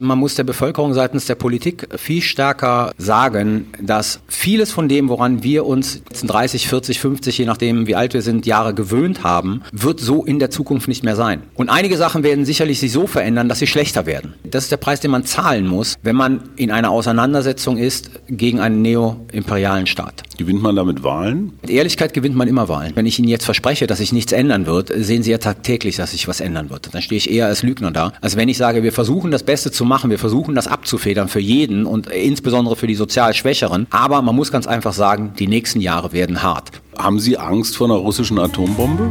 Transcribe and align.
Man 0.00 0.20
muss 0.20 0.36
der 0.36 0.44
Bevölkerung 0.44 0.94
seitens 0.94 1.26
der 1.26 1.34
Politik 1.34 1.88
viel 1.98 2.22
stärker 2.22 2.92
sagen, 2.98 3.66
dass 3.82 4.20
vieles 4.28 4.70
von 4.70 4.88
dem, 4.88 5.08
woran 5.08 5.42
wir 5.42 5.66
uns 5.66 6.02
30, 6.24 6.68
40, 6.68 7.00
50, 7.00 7.36
je 7.36 7.46
nachdem 7.46 7.88
wie 7.88 7.96
alt 7.96 8.14
wir 8.14 8.22
sind, 8.22 8.46
Jahre 8.46 8.74
gewöhnt 8.74 9.24
haben, 9.24 9.62
wird 9.72 9.98
so 9.98 10.24
in 10.24 10.38
der 10.38 10.50
Zukunft 10.50 10.86
nicht 10.86 11.02
mehr 11.02 11.16
sein. 11.16 11.42
Und 11.56 11.68
einige 11.68 11.96
Sachen 11.96 12.22
werden 12.22 12.44
sicherlich 12.44 12.78
sich 12.78 12.92
so 12.92 13.08
verändern, 13.08 13.48
dass 13.48 13.58
sie 13.58 13.66
schlechter 13.66 14.06
werden. 14.06 14.34
Das 14.44 14.62
ist 14.62 14.70
der 14.70 14.76
Preis, 14.76 15.00
den 15.00 15.10
man 15.10 15.24
zahlen 15.24 15.66
muss, 15.66 15.96
wenn 16.04 16.14
man 16.14 16.42
in 16.54 16.70
einer 16.70 16.90
Auseinandersetzung 16.90 17.76
ist 17.76 18.12
gegen 18.28 18.60
einen 18.60 18.82
neo-imperialen 18.82 19.88
Staat. 19.88 20.22
Gewinnt 20.36 20.62
man 20.62 20.76
damit 20.76 21.02
Wahlen? 21.02 21.54
Mit 21.62 21.72
Ehrlichkeit 21.72 22.14
gewinnt 22.14 22.36
man 22.36 22.46
immer 22.46 22.68
Wahlen. 22.68 22.92
Wenn 22.94 23.06
ich 23.06 23.18
Ihnen 23.18 23.26
jetzt 23.26 23.44
verspreche, 23.44 23.88
dass 23.88 23.98
sich 23.98 24.12
nichts 24.12 24.30
ändern 24.30 24.66
wird, 24.66 24.92
sehen 24.94 25.24
Sie 25.24 25.32
ja 25.32 25.38
tagtäglich, 25.38 25.96
dass 25.96 26.12
sich 26.12 26.28
was 26.28 26.38
ändern 26.38 26.70
wird. 26.70 26.94
Dann 26.94 27.02
stehe 27.02 27.16
ich 27.16 27.28
eher 27.28 27.46
als 27.46 27.64
Lügner 27.64 27.90
da, 27.90 28.12
als 28.20 28.36
wenn 28.36 28.48
ich 28.48 28.58
sage, 28.58 28.84
wir 28.84 28.92
versuchen 28.92 29.32
das 29.32 29.42
Beste 29.42 29.72
zu 29.72 29.87
machen. 29.88 30.10
Wir 30.10 30.18
versuchen 30.18 30.54
das 30.54 30.68
abzufedern 30.68 31.28
für 31.28 31.40
jeden 31.40 31.86
und 31.86 32.06
insbesondere 32.06 32.76
für 32.76 32.86
die 32.86 32.94
sozial 32.94 33.34
Schwächeren. 33.34 33.86
Aber 33.90 34.22
man 34.22 34.36
muss 34.36 34.52
ganz 34.52 34.66
einfach 34.66 34.92
sagen, 34.92 35.32
die 35.38 35.48
nächsten 35.48 35.80
Jahre 35.80 36.12
werden 36.12 36.42
hart. 36.42 36.70
Haben 36.96 37.18
Sie 37.18 37.36
Angst 37.38 37.76
vor 37.76 37.88
einer 37.88 37.96
russischen 37.96 38.38
Atombombe? 38.38 39.10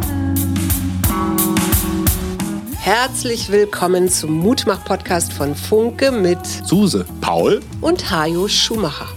Herzlich 2.80 3.52
willkommen 3.52 4.08
zum 4.08 4.38
Mutmach-Podcast 4.38 5.34
von 5.34 5.56
Funke 5.56 6.10
mit 6.10 6.46
Suse, 6.46 7.06
Paul 7.20 7.60
und 7.82 8.10
Hajo 8.10 8.48
Schumacher. 8.48 9.08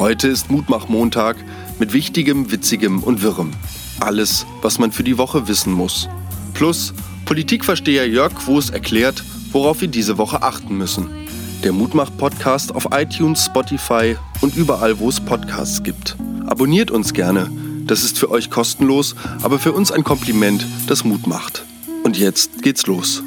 Heute 0.00 0.26
ist 0.26 0.50
Mutmach-Montag 0.50 1.36
mit 1.78 1.92
Wichtigem, 1.92 2.50
Witzigem 2.50 3.04
und 3.04 3.22
Wirrem. 3.22 3.52
Alles, 4.00 4.46
was 4.62 4.80
man 4.80 4.90
für 4.90 5.04
die 5.04 5.16
Woche 5.16 5.46
wissen 5.46 5.72
muss. 5.72 6.08
Plus 6.54 6.92
Politikversteher 7.24 8.08
Jörg 8.08 8.34
Quos 8.34 8.70
erklärt, 8.70 9.24
worauf 9.52 9.80
wir 9.80 9.88
diese 9.88 10.18
Woche 10.18 10.42
achten 10.42 10.76
müssen. 10.76 11.08
Der 11.62 11.72
Mutmach-Podcast 11.72 12.74
auf 12.74 12.88
iTunes, 12.92 13.46
Spotify 13.46 14.16
und 14.40 14.56
überall, 14.56 14.98
wo 14.98 15.08
es 15.08 15.20
Podcasts 15.20 15.82
gibt. 15.82 16.16
Abonniert 16.46 16.90
uns 16.90 17.14
gerne. 17.14 17.50
Das 17.86 18.02
ist 18.02 18.18
für 18.18 18.30
euch 18.30 18.50
kostenlos, 18.50 19.14
aber 19.42 19.58
für 19.58 19.72
uns 19.72 19.90
ein 19.90 20.04
Kompliment, 20.04 20.66
das 20.86 21.04
Mut 21.04 21.26
macht. 21.26 21.64
Und 22.02 22.18
jetzt 22.18 22.62
geht's 22.62 22.86
los. 22.86 23.22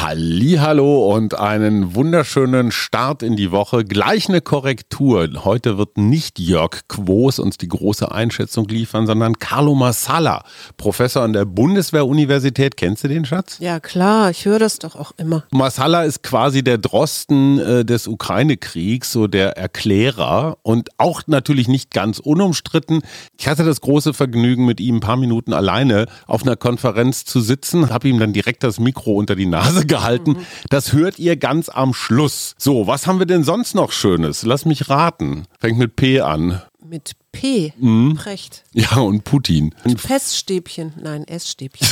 Hallo 0.00 1.12
und 1.12 1.36
einen 1.36 1.96
wunderschönen 1.96 2.70
Start 2.70 3.24
in 3.24 3.34
die 3.34 3.50
Woche. 3.50 3.84
Gleich 3.84 4.28
eine 4.28 4.40
Korrektur. 4.40 5.28
Heute 5.44 5.76
wird 5.76 5.98
nicht 5.98 6.38
Jörg 6.38 6.82
Quos 6.86 7.40
uns 7.40 7.58
die 7.58 7.66
große 7.66 8.10
Einschätzung 8.10 8.68
liefern, 8.68 9.08
sondern 9.08 9.40
Carlo 9.40 9.74
Massala, 9.74 10.44
Professor 10.76 11.24
an 11.24 11.32
der 11.32 11.44
Bundeswehruniversität. 11.46 12.76
Kennst 12.76 13.02
du 13.02 13.08
den 13.08 13.24
Schatz? 13.24 13.56
Ja 13.58 13.80
klar, 13.80 14.30
ich 14.30 14.44
höre 14.44 14.60
das 14.60 14.78
doch 14.78 14.94
auch 14.94 15.12
immer. 15.16 15.42
Massala 15.50 16.04
ist 16.04 16.22
quasi 16.22 16.62
der 16.62 16.78
Drosten 16.78 17.58
äh, 17.58 17.84
des 17.84 18.06
Ukraine-Kriegs, 18.06 19.10
so 19.10 19.26
der 19.26 19.58
Erklärer 19.58 20.58
und 20.62 20.90
auch 20.98 21.22
natürlich 21.26 21.66
nicht 21.66 21.90
ganz 21.90 22.20
unumstritten. 22.20 23.02
Ich 23.36 23.48
hatte 23.48 23.64
das 23.64 23.80
große 23.80 24.14
Vergnügen, 24.14 24.64
mit 24.64 24.80
ihm 24.80 24.98
ein 24.98 25.00
paar 25.00 25.16
Minuten 25.16 25.52
alleine 25.52 26.06
auf 26.28 26.44
einer 26.44 26.56
Konferenz 26.56 27.24
zu 27.24 27.40
sitzen, 27.40 27.90
habe 27.90 28.08
ihm 28.08 28.20
dann 28.20 28.32
direkt 28.32 28.62
das 28.62 28.78
Mikro 28.78 29.14
unter 29.14 29.34
die 29.34 29.46
Nase 29.46 29.87
gehalten. 29.88 30.32
Mhm. 30.32 30.46
Das 30.70 30.92
hört 30.92 31.18
ihr 31.18 31.36
ganz 31.36 31.68
am 31.68 31.94
Schluss. 31.94 32.54
So, 32.58 32.86
was 32.86 33.06
haben 33.06 33.18
wir 33.18 33.26
denn 33.26 33.44
sonst 33.44 33.74
noch 33.74 33.90
Schönes? 33.92 34.42
Lass 34.44 34.64
mich 34.64 34.88
raten. 34.88 35.44
Fängt 35.58 35.78
mit 35.78 35.96
P 35.96 36.20
an. 36.20 36.62
Mit 36.84 37.12
P. 37.32 37.72
Mhm. 37.78 38.14
Precht. 38.14 38.64
Ja, 38.72 38.96
und 38.96 39.24
Putin. 39.24 39.74
Feststäbchen. 39.96 40.94
Nein, 41.02 41.24
Essstäbchen. 41.28 41.86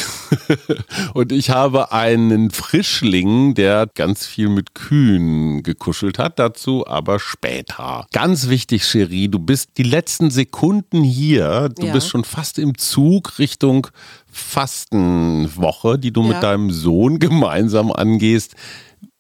und 1.15 1.31
ich 1.33 1.51
habe 1.51 1.93
einen 1.93 2.51
Frischling, 2.51 3.55
der 3.55 3.87
ganz 3.95 4.27
viel 4.27 4.49
mit 4.49 4.75
Kühen 4.75 5.63
gekuschelt 5.63 6.19
hat. 6.19 6.39
Dazu 6.39 6.87
aber 6.87 7.21
später. 7.21 8.07
Ganz 8.13 8.49
wichtig, 8.49 8.85
Cherie, 8.85 9.29
du 9.29 9.39
bist 9.39 9.71
die 9.77 9.83
letzten 9.83 10.31
Sekunden 10.31 11.03
hier. 11.03 11.69
Du 11.69 11.87
Ja. 11.87 11.93
bist 11.93 12.09
schon 12.09 12.25
fast 12.25 12.59
im 12.59 12.79
Zug 12.79 13.39
Richtung 13.39 13.89
Fastenwoche, 14.37 15.99
die 15.99 16.13
du 16.13 16.23
Ja. 16.23 16.29
mit 16.29 16.43
deinem 16.43 16.71
Sohn 16.71 17.19
gemeinsam 17.19 17.93
angehst. 17.93 18.55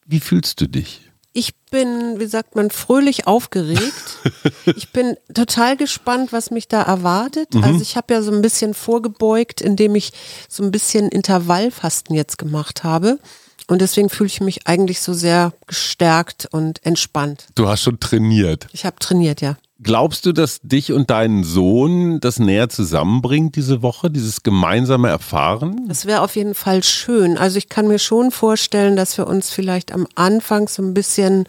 Wie 0.07 0.21
fühlst 0.21 0.61
du 0.61 0.69
dich? 0.69 1.03
Ich 1.33 1.55
bin, 1.71 2.19
wie 2.19 2.27
sagt 2.27 2.57
man, 2.57 2.71
fröhlich 2.71 3.27
aufgeregt. 3.27 3.93
Ich 4.77 4.91
bin 4.93 5.17
total 5.33 5.77
gespannt, 5.77 6.33
was 6.33 6.51
mich 6.51 6.67
da 6.67 6.83
erwartet. 6.83 7.49
Also 7.63 7.81
ich 7.83 7.97
habe 7.97 8.15
ja 8.15 8.23
so 8.23 8.33
ein 8.33 8.43
bisschen 8.43 8.75
vorgebeugt, 8.75 9.61
indem 9.61 9.95
ich 9.95 10.13
so 10.49 10.65
ein 10.65 10.73
bisschen 10.73 11.09
Intervallfasten 11.09 12.17
jetzt 12.17 12.37
gemacht 12.37 12.83
habe. 12.83 13.19
Und 13.69 13.81
deswegen 13.81 14.09
fühle 14.11 14.27
ich 14.27 14.41
mich 14.41 14.67
eigentlich 14.67 15.01
so 15.01 15.13
sehr 15.13 15.53
gestärkt 15.69 16.49
und 16.51 16.85
entspannt. 16.85 17.47
Du 17.55 17.69
hast 17.69 17.83
schon 17.83 18.01
trainiert. 18.01 18.67
Ich 18.73 18.85
habe 18.85 18.97
trainiert, 18.99 19.41
ja. 19.41 19.57
Glaubst 19.87 20.27
du, 20.27 20.33
dass 20.33 20.59
dich 20.65 20.93
und 20.93 21.11
deinen 21.11 21.45
Sohn 21.45 22.19
das 22.19 22.41
näher 22.41 22.69
zusammenbringt 22.69 23.55
diese 23.55 23.83
Woche, 23.83 24.11
dieses 24.11 24.43
gemeinsame 24.43 25.09
Erfahren? 25.09 25.87
Das 25.87 26.07
wäre 26.07 26.23
auf 26.23 26.35
jeden 26.35 26.57
Fall 26.57 26.83
schön. 26.83 27.39
Also 27.39 27.59
ich 27.59 27.69
kann 27.69 27.87
mir 27.87 28.01
schon 28.01 28.33
vorstellen, 28.33 28.97
dass 28.97 29.17
wir 29.17 29.29
uns 29.29 29.51
vielleicht 29.51 29.93
am 29.93 30.09
Anfang 30.17 30.67
so 30.67 30.83
ein 30.83 30.93
bisschen 30.93 31.45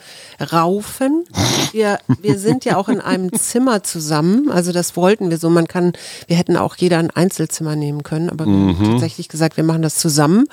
raufen. 0.52 1.24
Wir, 1.72 1.98
wir 2.22 2.38
sind 2.38 2.64
ja 2.64 2.78
auch 2.78 2.90
in 2.90 3.02
einem 3.02 3.34
Zimmer 3.34 3.82
zusammen. 3.82 4.52
Also 4.52 4.72
das 4.72 4.96
wollten 4.96 5.32
wir 5.32 5.40
so. 5.40 5.50
Man 5.50 5.68
kann, 5.68 5.94
wir 6.28 6.38
hätten 6.38 6.58
auch 6.58 6.76
jeder 6.76 7.00
ein 7.00 7.10
Einzelzimmer 7.10 7.76
nehmen 7.76 8.04
können, 8.04 8.30
aber 8.30 8.46
wir 8.46 8.54
haben 8.54 8.92
tatsächlich 8.92 9.30
gesagt, 9.30 9.58
wir 9.58 9.64
machen 9.64 9.82
das 9.82 9.96
zusammen. 9.96 10.46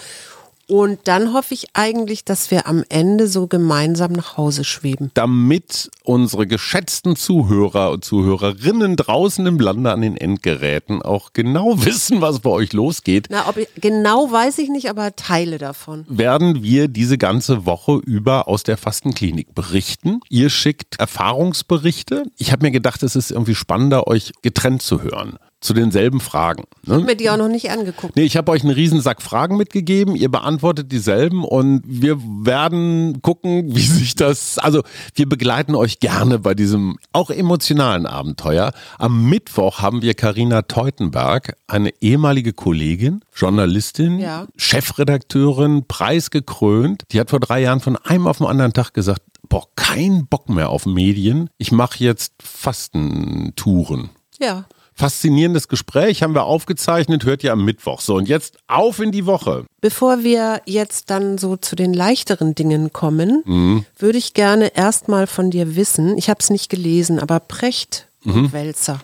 Und 0.69 1.01
dann 1.05 1.33
hoffe 1.33 1.55
ich 1.55 1.67
eigentlich, 1.75 2.25
dass 2.25 2.51
wir 2.51 2.67
am 2.67 2.85
Ende 2.89 3.27
so 3.27 3.47
gemeinsam 3.47 4.13
nach 4.13 4.37
Hause 4.37 4.65
schweben. 4.65 5.11
Damit 5.15 5.91
unsere 6.05 6.47
geschätzten 6.47 7.17
Zuhörer 7.17 7.91
und 7.91 8.05
Zuhörerinnen 8.05 8.97
draußen 8.97 9.45
im 9.47 9.59
Lande 9.59 9.93
an 9.93 10.01
den 10.01 10.17
Endgeräten 10.17 11.03
auch 11.03 11.33
genau 11.33 11.75
wissen, 11.85 12.21
was 12.21 12.41
bei 12.41 12.51
euch 12.51 12.73
losgeht, 12.73 13.27
Na, 13.31 13.49
ob 13.49 13.57
ich, 13.59 13.69
genau 13.81 14.31
weiß 14.31 14.59
ich 14.59 14.69
nicht, 14.71 14.89
aber 14.89 15.15
Teile 15.17 15.59
davon. 15.59 16.05
werden 16.09 16.63
wir 16.63 16.89
diese 16.89 17.19
ganze 17.19 17.67
Woche 17.67 18.01
über 18.05 18.49
aus 18.49 18.63
der 18.63 18.77
Fastenklinik 18.77 19.55
berichten. 19.55 20.21
Ihr 20.29 20.51
schickt 20.51 20.99
Erfahrungsberichte. 20.99 22.25
Ich 22.37 22.53
habe 22.53 22.65
mir 22.67 22.73
gedacht, 22.73 23.03
es 23.03 23.17
ist 23.17 23.31
irgendwie 23.31 23.55
spannender, 23.55 24.07
euch 24.07 24.33
getrennt 24.43 24.83
zu 24.83 25.03
hören. 25.03 25.39
Zu 25.65 25.73
denselben 25.73 26.21
Fragen. 26.21 26.65
Ne? 26.85 26.99
Mir 26.99 27.17
die 27.17 27.31
auch 27.31 27.39
noch 27.39 27.49
nicht 27.49 27.71
angeguckt. 27.71 28.17
Nee, 28.17 28.25
ich 28.25 28.37
habe 28.37 28.53
euch 28.53 28.65
einen 28.65 28.75
Riesensack 28.75 29.23
Fragen 29.23 29.57
mitgegeben. 29.57 30.15
Ihr 30.15 30.31
beantwortet 30.31 30.93
dieselben 30.93 31.43
und 31.43 31.81
wir 31.87 32.19
werden 32.21 33.23
gucken, 33.23 33.65
wie 33.75 33.81
sich 33.81 34.15
das. 34.15 34.59
Also, 34.59 34.83
wir 35.15 35.27
begleiten 35.27 35.75
euch 35.75 36.01
gerne 36.01 36.39
bei 36.39 36.53
diesem 36.55 36.99
auch 37.13 37.31
emotionalen 37.31 38.05
Abenteuer. 38.05 38.73
Am 38.99 39.31
Mittwoch 39.31 39.81
haben 39.81 40.03
wir 40.03 40.13
Karina 40.13 40.61
Teutenberg, 40.61 41.57
eine 41.67 41.95
ehemalige 42.03 42.53
Kollegin, 42.53 43.23
Journalistin, 43.35 44.19
Ja. 44.19 44.47
Chefredakteurin, 44.59 45.85
preisgekrönt. 45.89 47.05
Die 47.11 47.19
hat 47.19 47.31
vor 47.31 47.41
drei 47.41 47.63
Jahren 47.63 47.81
von 47.81 47.97
einem 47.97 48.27
auf 48.27 48.37
den 48.37 48.49
anderen 48.49 48.75
Tag 48.75 48.93
gesagt: 48.93 49.23
Boah, 49.49 49.67
kein 49.77 50.27
Bock 50.27 50.51
mehr 50.51 50.69
auf 50.69 50.85
Medien. 50.85 51.49
Ich 51.57 51.73
mache 51.73 52.05
jetzt 52.05 52.35
Fastentouren. 52.43 54.11
Ja. 54.39 54.67
Faszinierendes 54.97 55.69
Gespräch 55.69 56.23
haben 56.23 56.35
wir 56.35 56.45
aufgezeichnet, 56.45 57.25
hört 57.25 57.43
ihr 57.43 57.53
am 57.53 57.65
Mittwoch. 57.65 58.01
So, 58.01 58.15
und 58.15 58.29
jetzt 58.29 58.59
auf 58.69 59.01
in 59.01 59.11
die 59.11 59.27
Woche. 59.27 59.65
Bevor 59.81 60.23
wir 60.23 60.63
jetzt 60.67 61.11
dann 61.11 61.37
so 61.37 61.57
zu 61.57 61.75
den 61.77 61.93
leichteren 61.93 62.55
Dingen 62.55 62.93
kommen, 62.93 63.85
würde 63.99 64.19
ich 64.19 64.35
gerne 64.35 64.77
erstmal 64.77 65.27
von 65.27 65.51
dir 65.51 65.75
wissen, 65.77 66.17
ich 66.17 66.31
habe 66.31 66.39
es 66.41 66.51
nicht 66.51 66.71
gelesen, 66.71 67.19
aber 67.19 67.41
Precht 67.41 68.07
und 68.25 68.53
Wälzer 68.53 69.01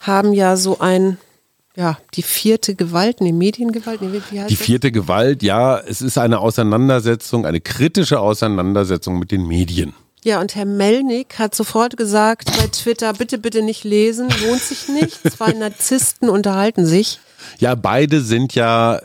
haben 0.00 0.32
ja 0.32 0.56
so 0.56 0.78
ein, 0.80 1.18
ja, 1.76 1.98
die 2.14 2.22
vierte 2.22 2.74
Gewalt, 2.74 3.20
nee, 3.20 3.32
Mediengewalt, 3.32 4.00
nee, 4.02 4.08
wie 4.30 4.40
heißt 4.40 4.50
Die 4.50 4.56
das? 4.56 4.64
vierte 4.64 4.90
Gewalt, 4.90 5.42
ja, 5.42 5.78
es 5.78 6.00
ist 6.00 6.16
eine 6.18 6.38
Auseinandersetzung, 6.38 7.44
eine 7.46 7.60
kritische 7.60 8.18
Auseinandersetzung 8.20 9.18
mit 9.18 9.30
den 9.30 9.46
Medien. 9.46 9.92
Ja, 10.22 10.40
und 10.40 10.54
Herr 10.54 10.66
Melnick 10.66 11.38
hat 11.38 11.54
sofort 11.54 11.96
gesagt 11.96 12.50
bei 12.58 12.66
Twitter, 12.66 13.12
bitte, 13.14 13.38
bitte 13.38 13.62
nicht 13.62 13.84
lesen, 13.84 14.28
lohnt 14.46 14.60
sich 14.60 14.88
nicht. 14.88 15.18
Zwei 15.32 15.52
Narzissten 15.52 16.28
unterhalten 16.28 16.84
sich. 16.86 17.18
Ja, 17.58 17.74
beide 17.74 18.20
sind 18.20 18.54
ja 18.54 19.00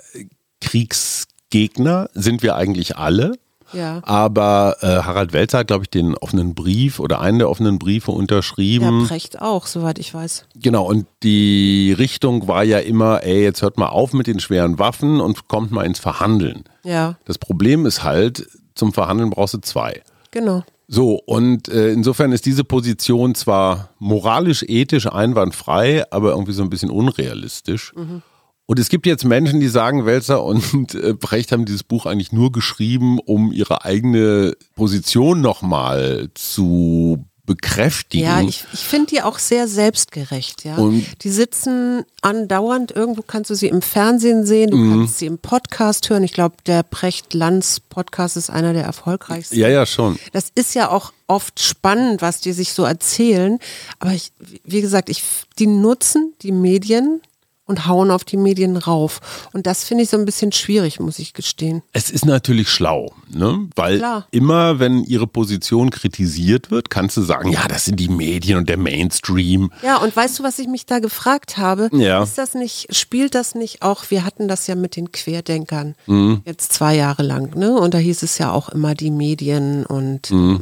Kriegsgegner, 0.62 2.10
sind 2.14 2.44
wir 2.44 2.56
eigentlich 2.56 2.98
alle. 2.98 3.34
Ja. 3.74 4.00
Aber 4.04 4.78
äh, 4.82 4.88
Harald 5.04 5.34
Welzer 5.34 5.60
hat, 5.60 5.68
glaube 5.68 5.84
ich, 5.86 5.90
den 5.90 6.16
offenen 6.16 6.54
Brief 6.54 7.00
oder 7.00 7.20
einen 7.20 7.40
der 7.40 7.50
offenen 7.50 7.80
Briefe 7.80 8.12
Ja, 8.12 8.18
unterschrieben. 8.18 9.08
Precht 9.08 9.42
auch, 9.42 9.66
soweit 9.68 9.98
ich 10.00 10.14
weiß. 10.14 10.46
genau, 10.56 10.86
und 10.86 11.08
die 11.24 11.94
Richtung 11.98 12.48
war 12.48 12.64
ja 12.64 12.80
immer, 12.80 13.24
ey, 13.24 13.42
jetzt 13.44 13.62
hört 13.64 13.78
mal 13.78 13.88
auf 13.88 14.14
mit 14.14 14.28
den 14.28 14.40
schweren 14.40 14.78
Waffen 14.80 15.20
und 15.20 15.48
kommt 15.48 15.72
mal 15.72 15.84
ins 15.86 16.00
Verhandeln. 16.00 16.64
Ja, 16.84 17.16
Das 17.26 17.38
Problem 17.38 17.86
ist 17.86 18.04
halt, 18.04 18.48
zum 18.76 18.94
Verhandeln 18.94 19.30
brauchst 19.32 19.56
du 19.56 19.60
zwei. 19.60 20.02
genau. 20.32 20.64
So, 20.88 21.16
und 21.26 21.68
äh, 21.68 21.92
insofern 21.92 22.32
ist 22.32 22.46
diese 22.46 22.64
Position 22.64 23.34
zwar 23.36 23.90
moralisch, 24.00 24.64
ethisch 24.68 25.08
einwandfrei, 25.08 26.04
aber 26.12 26.32
irgendwie 26.32 26.54
so 26.54 26.64
ein 26.64 26.70
bisschen 26.70 26.92
unrealistisch. 26.92 27.94
Und 28.68 28.80
es 28.80 28.90
gibt 28.90 29.06
jetzt 29.06 29.26
Menschen, 29.26 29.60
die 29.60 29.68
sagen, 29.68 30.06
Welzer 30.06 30.44
und 30.44 30.96
äh, 30.96 31.14
Brecht 31.14 31.52
haben 31.52 31.66
dieses 31.66 31.84
Buch 31.84 32.06
eigentlich 32.06 32.32
nur 32.32 32.52
geschrieben, 32.52 33.20
um 33.20 33.52
ihre 33.52 33.86
eigene 33.86 34.54
Position 34.76 35.42
nochmal 35.42 36.30
zu 36.34 37.26
bekräftigen. 37.46 38.26
Ja, 38.26 38.42
ich, 38.42 38.66
ich 38.74 38.80
finde 38.80 39.08
die 39.08 39.22
auch 39.22 39.38
sehr 39.40 39.68
selbstgerecht, 39.68 40.64
ja. 40.66 40.76
Und- 40.78 41.06
die 41.24 41.30
sitzen 41.30 42.04
andauernd, 42.22 42.92
irgendwo 42.92 43.22
kannst 43.22 43.50
du 43.52 43.56
sie 43.56 43.68
im 43.68 43.82
Fernsehen 43.82 44.46
sehen, 44.46 44.72
du 44.72 44.78
Mhm. 44.78 44.90
kannst 45.00 45.20
sie 45.20 45.26
im 45.28 45.38
Podcast 45.38 46.10
hören. 46.10 46.24
Ich 46.24 46.34
glaube, 46.34 46.56
der 46.66 46.84
Precht-Lanz-Podcast 46.84 48.38
ist 48.38 48.50
einer 48.50 48.74
der 48.74 48.84
erfolgreichsten. 48.84 49.56
ja, 49.58 49.68
ja, 49.70 49.86
schon. 49.86 50.18
Das 50.34 50.46
ist 50.56 50.76
ja 50.76 50.90
auch 50.90 51.14
oft 51.28 51.60
spannend, 51.60 52.22
was 52.22 52.42
die 52.42 52.52
sich 52.54 52.74
so 52.74 52.84
erzählen. 52.84 53.60
Aber 54.00 54.12
ich, 54.12 54.32
wie 54.64 54.82
gesagt, 54.82 55.10
ich, 55.10 55.24
die 55.60 55.68
nutzen 55.68 56.34
die 56.42 56.52
Medien 56.52 57.22
und 57.66 57.88
hauen 57.88 58.12
auf 58.12 58.24
die 58.24 58.38
Medien 58.38 58.78
rauf. 58.78 59.20
Und 59.54 59.66
das 59.68 59.84
finde 59.84 60.04
ich 60.04 60.10
so 60.10 60.18
ein 60.18 60.26
bisschen 60.26 60.52
schwierig, 60.52 61.00
muss 61.00 61.20
ich 61.20 61.34
gestehen. 61.34 61.82
Es 61.94 62.10
ist 62.10 62.26
natürlich 62.26 62.70
schlau, 62.70 63.14
ne? 63.30 63.68
weil 63.76 63.98
Klar. 63.98 64.28
immer, 64.32 64.80
wenn 64.80 65.04
ihre 65.04 65.28
Position 65.28 65.90
kritisiert 65.90 66.72
wird, 66.72 66.90
kannst 66.90 67.18
du 67.18 67.22
sagen, 67.22 67.50
ja, 67.52 67.68
das 67.68 67.86
sind 67.86 68.00
die 68.00 68.10
Medien 68.10 68.58
und 68.58 68.70
der 68.70 68.78
Mainstream. 68.78 69.72
Ja, 69.84 69.98
und 69.98 70.16
weißt 70.16 70.40
du, 70.40 70.44
was 70.44 70.60
ich 70.60 70.68
mich 70.68 70.86
da 70.86 71.00
gefragt 71.00 71.58
habe? 71.58 71.90
Ja. 71.92 72.22
Ist 72.24 72.38
das 72.38 72.54
nicht, 72.54 72.96
spielt 72.96 73.36
das 73.36 73.56
nicht 73.56 73.82
auch, 73.82 74.06
wir 74.10 74.24
hatten 74.26 74.48
das 74.48 74.68
ja 74.68 74.76
mit 74.76 74.96
den 74.96 75.12
Querdenkern 75.12 75.96
Mhm. 76.08 76.42
jetzt 76.46 76.74
zwei 76.74 76.96
Jahre 76.96 77.24
lang, 77.24 77.56
ne? 77.58 77.74
Und 77.74 77.94
da 77.94 77.98
hieß 77.98 78.24
es 78.24 78.38
ja 78.38 78.52
auch 78.52 78.70
immer 78.70 78.94
die 78.96 79.12
Medien 79.12 79.86
und 79.86 80.30
Mhm. 80.32 80.62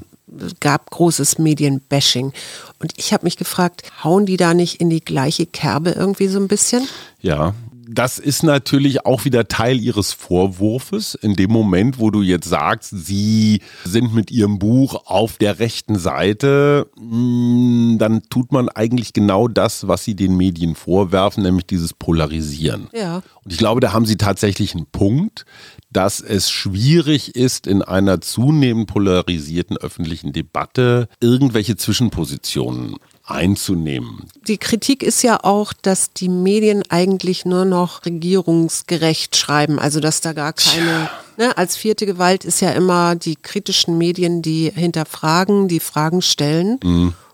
Gab 0.59 0.89
großes 0.91 1.37
Medienbashing. 1.37 2.33
Und 2.79 2.93
ich 2.97 3.13
habe 3.13 3.25
mich 3.25 3.37
gefragt, 3.37 3.83
hauen 4.03 4.25
die 4.25 4.37
da 4.37 4.53
nicht 4.53 4.81
in 4.81 4.89
die 4.89 5.03
gleiche 5.03 5.45
Kerbe 5.45 5.91
irgendwie 5.91 6.27
so 6.27 6.39
ein 6.39 6.47
bisschen? 6.47 6.87
Ja. 7.21 7.53
Das 7.85 8.17
ist 8.19 8.43
natürlich 8.43 9.05
auch 9.05 9.25
wieder 9.25 9.47
Teil 9.47 9.79
ihres 9.79 10.13
Vorwurfes. 10.13 11.15
In 11.15 11.35
dem 11.35 11.51
Moment, 11.51 11.99
wo 11.99 12.11
du 12.11 12.21
jetzt 12.21 12.47
sagst, 12.47 12.91
sie 12.91 13.61
sind 13.83 14.13
mit 14.13 14.31
ihrem 14.31 14.59
Buch 14.59 15.05
auf 15.05 15.37
der 15.37 15.59
rechten 15.59 15.97
Seite, 15.97 16.87
mh, 16.97 17.97
dann 17.97 18.21
tut 18.29 18.51
man 18.51 18.69
eigentlich 18.69 19.13
genau 19.13 19.47
das, 19.47 19.87
was 19.87 20.03
sie 20.03 20.15
den 20.15 20.37
Medien 20.37 20.75
vorwerfen, 20.75 21.43
nämlich 21.43 21.65
dieses 21.65 21.93
Polarisieren. 21.93 22.87
Ja. 22.93 23.17
Und 23.43 23.51
ich 23.51 23.57
glaube, 23.57 23.81
da 23.81 23.91
haben 23.91 24.05
Sie 24.05 24.17
tatsächlich 24.17 24.73
einen 24.75 24.85
Punkt, 24.85 25.45
dass 25.91 26.21
es 26.21 26.49
schwierig 26.49 27.35
ist, 27.35 27.67
in 27.67 27.81
einer 27.81 28.21
zunehmend 28.21 28.87
polarisierten 28.87 29.77
öffentlichen 29.77 30.33
Debatte 30.33 31.07
irgendwelche 31.19 31.75
Zwischenpositionen 31.75 32.95
einzunehmen. 33.23 34.25
Die 34.47 34.57
Kritik 34.57 35.01
ist 35.01 35.23
ja 35.23 35.43
auch, 35.43 35.73
dass 35.73 36.11
die 36.13 36.29
Medien 36.29 36.83
eigentlich 36.89 37.45
nur 37.45 37.65
noch 37.65 38.05
regierungsgerecht 38.05 39.35
schreiben, 39.35 39.79
also 39.79 39.99
dass 39.99 40.21
da 40.21 40.33
gar 40.33 40.53
keine, 40.53 41.09
ne, 41.37 41.57
als 41.57 41.77
vierte 41.77 42.05
Gewalt 42.05 42.43
ist 42.43 42.59
ja 42.59 42.71
immer 42.71 43.15
die 43.15 43.35
kritischen 43.35 43.97
Medien, 43.97 44.41
die 44.41 44.71
hinterfragen, 44.73 45.67
die 45.67 45.79
Fragen 45.79 46.21
stellen. 46.21 46.79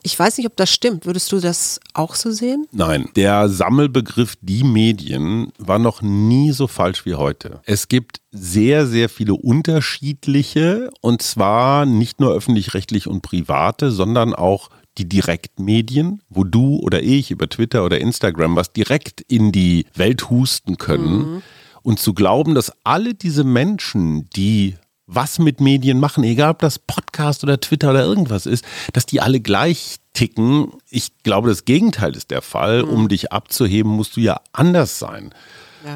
Ich 0.02 0.18
weiß 0.18 0.38
nicht, 0.38 0.48
ob 0.48 0.56
das 0.56 0.72
stimmt. 0.72 1.06
Würdest 1.06 1.32
du 1.32 1.40
das 1.40 1.80
auch 1.94 2.16
so 2.16 2.32
sehen? 2.32 2.68
Nein, 2.72 3.10
der 3.16 3.50
Sammelbegriff 3.50 4.36
die 4.42 4.64
Medien 4.64 5.52
war 5.58 5.80
noch 5.80 6.02
nie 6.02 6.52
so 6.52 6.68
falsch 6.68 7.06
wie 7.06 7.16
heute. 7.16 7.60
Es 7.66 7.90
gibt 7.90 8.22
sehr, 8.32 8.88
sehr 8.88 9.10
viele 9.10 9.34
unterschiedliche 9.34 10.90
und 11.02 11.22
zwar 11.22 11.86
nicht 11.86 12.20
nur 12.20 12.34
öffentlich-rechtlich 12.34 13.08
und 13.08 13.22
private, 13.22 13.92
sondern 13.92 14.34
auch 14.34 14.70
die 15.00 15.10
Direktmedien, 15.10 16.22
wo 16.30 16.44
du 16.44 16.78
oder 16.78 17.02
ich 17.02 17.32
über 17.32 17.50
Twitter 17.50 17.86
oder 17.86 18.00
Instagram 18.00 18.56
was 18.56 18.74
direkt 18.74 19.22
in 19.22 19.52
die 19.52 19.86
Welt 19.96 20.30
husten 20.30 20.78
können. 20.78 21.42
Und 21.82 22.00
zu 22.00 22.14
glauben, 22.14 22.56
dass 22.56 22.74
alle 22.84 23.14
diese 23.14 23.46
Menschen, 23.46 24.30
die 24.36 24.76
was 25.08 25.40
mit 25.40 25.60
Medien 25.60 26.00
machen, 26.00 26.24
egal 26.24 26.52
ob 26.52 26.60
das 26.60 26.78
Podcast 26.78 27.44
oder 27.44 27.60
Twitter 27.60 27.92
oder 27.92 28.04
irgendwas 28.04 28.46
ist, 28.46 28.64
dass 28.94 29.06
die 29.06 29.22
alle 29.22 29.40
gleich 29.40 29.96
ticken. 30.14 30.74
Ich 30.90 31.24
glaube, 31.24 31.50
das 31.50 31.66
Gegenteil 31.66 32.16
ist 32.16 32.30
der 32.30 32.42
Fall. 32.42 32.82
Um 32.82 33.08
dich 33.08 33.32
abzuheben, 33.32 33.92
musst 33.92 34.18
du 34.18 34.22
ja 34.22 34.40
anders 34.52 35.00
sein. 35.00 35.34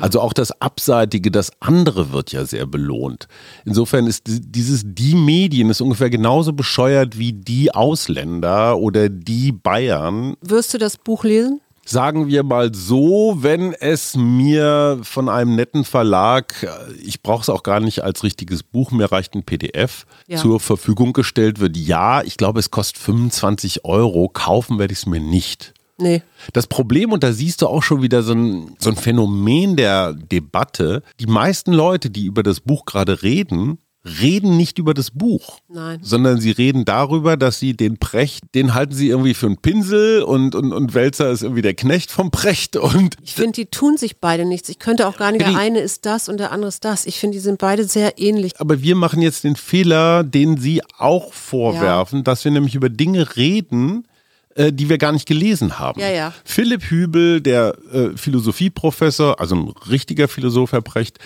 Also 0.02 0.22
auch 0.22 0.34
das 0.34 0.62
Abseitige, 0.62 1.30
das 1.32 1.52
andere 1.60 2.12
wird 2.12 2.32
ja 2.32 2.46
sehr 2.46 2.66
belohnt. 2.66 3.28
Insofern 3.66 4.08
ist 4.08 4.28
di- 4.28 4.40
dieses 4.42 4.84
die 4.86 5.16
Medien 5.16 5.70
ist 5.70 5.82
ungefähr 5.82 6.10
genauso 6.10 6.54
bescheuert 6.54 7.18
wie 7.18 7.34
die 7.34 7.74
Ausländer 7.74 8.78
oder 8.78 9.10
die 9.10 9.52
Bayern. 9.52 10.36
Wirst 10.42 10.74
du 10.74 10.78
das 10.78 10.98
Buch 10.98 11.24
lesen? 11.24 11.60
Sagen 11.86 12.28
wir 12.30 12.44
mal 12.44 12.74
so, 12.74 13.36
wenn 13.42 13.74
es 13.74 14.16
mir 14.16 15.00
von 15.04 15.28
einem 15.28 15.56
netten 15.56 15.84
Verlag, 15.84 16.64
äh, 16.64 16.94
ich 17.04 17.22
brauche 17.22 17.42
es 17.42 17.50
auch 17.50 17.62
gar 17.62 17.82
nicht 17.82 18.06
als 18.06 18.24
richtiges 18.24 18.64
Buch, 18.64 18.92
mir 18.92 19.12
reicht 19.12 19.36
ein 19.36 19.44
PDF, 19.44 20.06
Ja. 20.28 20.38
zur 20.38 20.62
Verfügung 20.62 21.12
gestellt 21.12 21.60
wird, 21.60 21.76
ja, 21.76 22.22
ich 22.24 22.38
glaube, 22.38 22.62
es 22.62 22.72
kostet 22.72 23.00
25 23.00 23.84
Euro, 23.84 24.30
kaufen 24.30 24.80
werde 24.80 24.94
ich 24.94 25.00
es 25.00 25.06
mir 25.08 25.20
nicht. 25.20 25.74
Nee. 25.98 26.24
Das 26.54 26.68
Problem, 26.68 27.12
und 27.12 27.24
da 27.24 27.34
siehst 27.34 27.62
du 27.62 27.68
auch 27.68 27.84
schon 27.84 28.02
wieder 28.02 28.24
so 28.24 28.34
ein, 28.34 28.76
so 28.80 28.90
ein 28.90 28.96
Phänomen 28.96 29.76
der 29.76 30.14
Debatte, 30.14 31.04
die 31.20 31.28
meisten 31.28 31.72
Leute, 31.72 32.10
die 32.10 32.26
über 32.26 32.44
das 32.44 32.60
Buch 32.62 32.86
gerade 32.86 33.22
reden, 33.22 33.78
reden 34.06 34.58
nicht 34.58 34.80
über 34.80 34.94
das 34.94 35.12
Buch, 35.12 35.60
Nein. 35.70 36.00
sondern 36.02 36.40
sie 36.40 36.52
reden 36.52 36.84
darüber, 36.84 37.38
dass 37.38 37.60
sie 37.60 37.74
den 37.76 37.98
Precht, 37.98 38.44
den 38.54 38.74
halten 38.74 38.94
sie 38.94 39.08
irgendwie 39.08 39.34
für 39.34 39.46
einen 39.46 39.58
Pinsel 39.58 40.24
und, 40.24 40.56
und, 40.56 40.74
und 40.74 40.94
Welzer 40.94 41.32
ist 41.32 41.42
irgendwie 41.42 41.62
der 41.62 41.74
Knecht 41.74 42.12
vom 42.12 42.30
Precht 42.30 42.76
und 42.76 43.16
Ich 43.24 43.34
finde, 43.34 43.54
die 43.54 43.68
tun 43.68 43.98
sich 43.98 44.20
beide 44.20 44.46
nichts. 44.46 44.68
Ich 44.70 44.80
könnte 44.80 45.08
auch 45.08 45.18
gar 45.18 45.32
nicht, 45.32 45.46
der 45.46 45.58
eine 45.58 45.80
ist 45.80 46.06
das 46.06 46.28
und 46.28 46.38
der 46.38 46.52
andere 46.52 46.68
ist 46.68 46.84
das. 46.84 47.06
Ich 47.06 47.20
finde, 47.20 47.38
die 47.38 47.42
sind 47.42 47.60
beide 47.60 47.86
sehr 47.86 48.20
ähnlich. 48.20 48.60
aber 48.60 48.82
wir 48.82 48.96
machen 48.96 49.22
jetzt 49.22 49.46
den 49.46 49.56
Fehler, 49.56 50.24
den 50.24 50.58
Sie 50.58 50.82
auch 50.98 51.32
vorwerfen, 51.34 52.24
dass 52.24 52.44
wir 52.44 52.52
nämlich 52.52 52.76
über 52.76 52.90
Dinge 52.90 53.38
reden, 53.38 54.06
die 54.56 54.90
wir 54.90 54.98
gar 54.98 55.12
nicht 55.12 55.28
gelesen 55.28 55.80
haben. 55.80 56.00
Ja, 56.00 56.10
ja. 56.10 56.34
Philipp 56.44 56.84
Hübel, 56.84 57.42
der 57.42 57.76
äh, 57.92 58.10
Philosophieprofessor, 58.16 59.40
also 59.40 59.56
ein 59.56 59.74
richtiger 59.90 60.28
Philosoph, 60.28 60.72
Herr 60.72 60.82
Precht, 60.82 61.20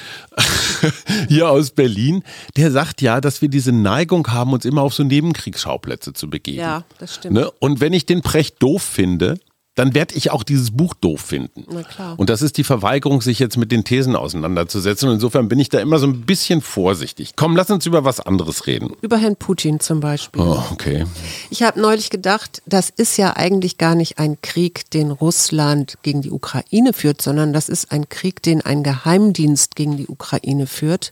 hier 1.28 1.50
aus 1.50 1.72
Berlin, 1.72 2.24
der 2.56 2.72
sagt 2.72 3.02
ja, 3.02 3.22
dass 3.22 3.42
wir 3.42 3.50
diese 3.50 3.72
Neigung 3.72 4.28
haben, 4.28 4.54
uns 4.54 4.66
immer 4.66 4.82
auf 4.82 4.94
so 4.94 5.04
Nebenkriegsschauplätze 5.04 6.14
zu 6.14 6.30
begeben. 6.30 6.60
Ja, 6.60 6.84
das 7.00 7.16
stimmt. 7.16 7.34
Ne? 7.34 7.52
Und 7.60 7.80
wenn 7.82 7.94
ich 7.94 8.06
den 8.06 8.22
Precht 8.22 8.62
doof 8.62 8.82
finde, 8.82 9.40
dann 9.78 9.94
werde 9.94 10.16
ich 10.16 10.32
auch 10.32 10.44
dieses 10.44 10.72
Buch 10.72 10.96
doof 10.96 11.22
finden. 11.22 11.64
Na 11.72 11.84
klar. 11.84 12.16
Und 12.18 12.32
das 12.32 12.42
ist 12.42 12.58
die 12.58 12.64
Verweigerung, 12.64 13.22
sich 13.22 13.38
jetzt 13.38 13.58
mit 13.58 13.72
den 13.72 13.84
Thesen 13.84 14.16
auseinanderzusetzen. 14.16 15.08
Und 15.08 15.16
insofern 15.16 15.48
bin 15.48 15.60
ich 15.60 15.70
da 15.70 15.80
immer 15.80 16.00
so 16.00 16.08
ein 16.08 16.22
bisschen 16.22 16.62
vorsichtig. 16.62 17.34
Komm, 17.36 17.56
lass 17.56 17.70
uns 17.70 17.86
über 17.86 18.04
was 18.04 18.20
anderes 18.20 18.66
reden. 18.66 18.94
Über 19.02 19.18
Herrn 19.18 19.36
Putin 19.36 19.80
zum 19.80 20.00
Beispiel. 20.00 20.42
Oh, 20.42 20.64
okay. 20.72 21.06
Ich 21.52 21.62
habe 21.62 21.80
neulich 21.80 22.10
gedacht, 22.10 22.64
das 22.66 22.90
ist 22.90 23.18
ja 23.18 23.38
eigentlich 23.38 23.78
gar 23.78 23.94
nicht 23.94 24.18
ein 24.18 24.42
Krieg, 24.42 24.90
den 24.90 25.12
Russland 25.12 26.00
gegen 26.02 26.24
die 26.24 26.32
Ukraine 26.32 26.92
führt, 26.92 27.22
sondern 27.22 27.54
das 27.54 27.70
ist 27.70 27.92
ein 27.92 28.10
Krieg, 28.10 28.42
den 28.42 28.62
ein 28.62 28.82
Geheimdienst 28.82 29.76
gegen 29.76 29.96
die 29.96 30.08
Ukraine 30.08 30.66
führt. 30.66 31.12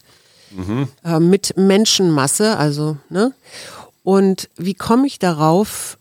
Äh, 1.03 1.19
mit 1.19 1.55
Menschenmasse, 1.57 2.57
also, 2.57 2.97
ne? 3.09 3.33
Und 4.03 4.49
wie 4.57 4.73
komme 4.73 5.07
ich 5.07 5.19
darauf? 5.19 5.97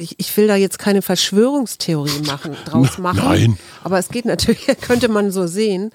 Ich, 0.00 0.14
ich 0.18 0.34
will 0.36 0.46
da 0.46 0.56
jetzt 0.56 0.78
keine 0.78 1.02
Verschwörungstheorie 1.02 2.22
machen, 2.26 2.56
draus 2.64 2.96
machen. 2.98 3.20
Nein. 3.22 3.58
Aber 3.84 3.98
es 3.98 4.08
geht 4.08 4.24
natürlich, 4.24 4.66
könnte 4.80 5.08
man 5.08 5.30
so 5.30 5.46
sehen. 5.46 5.90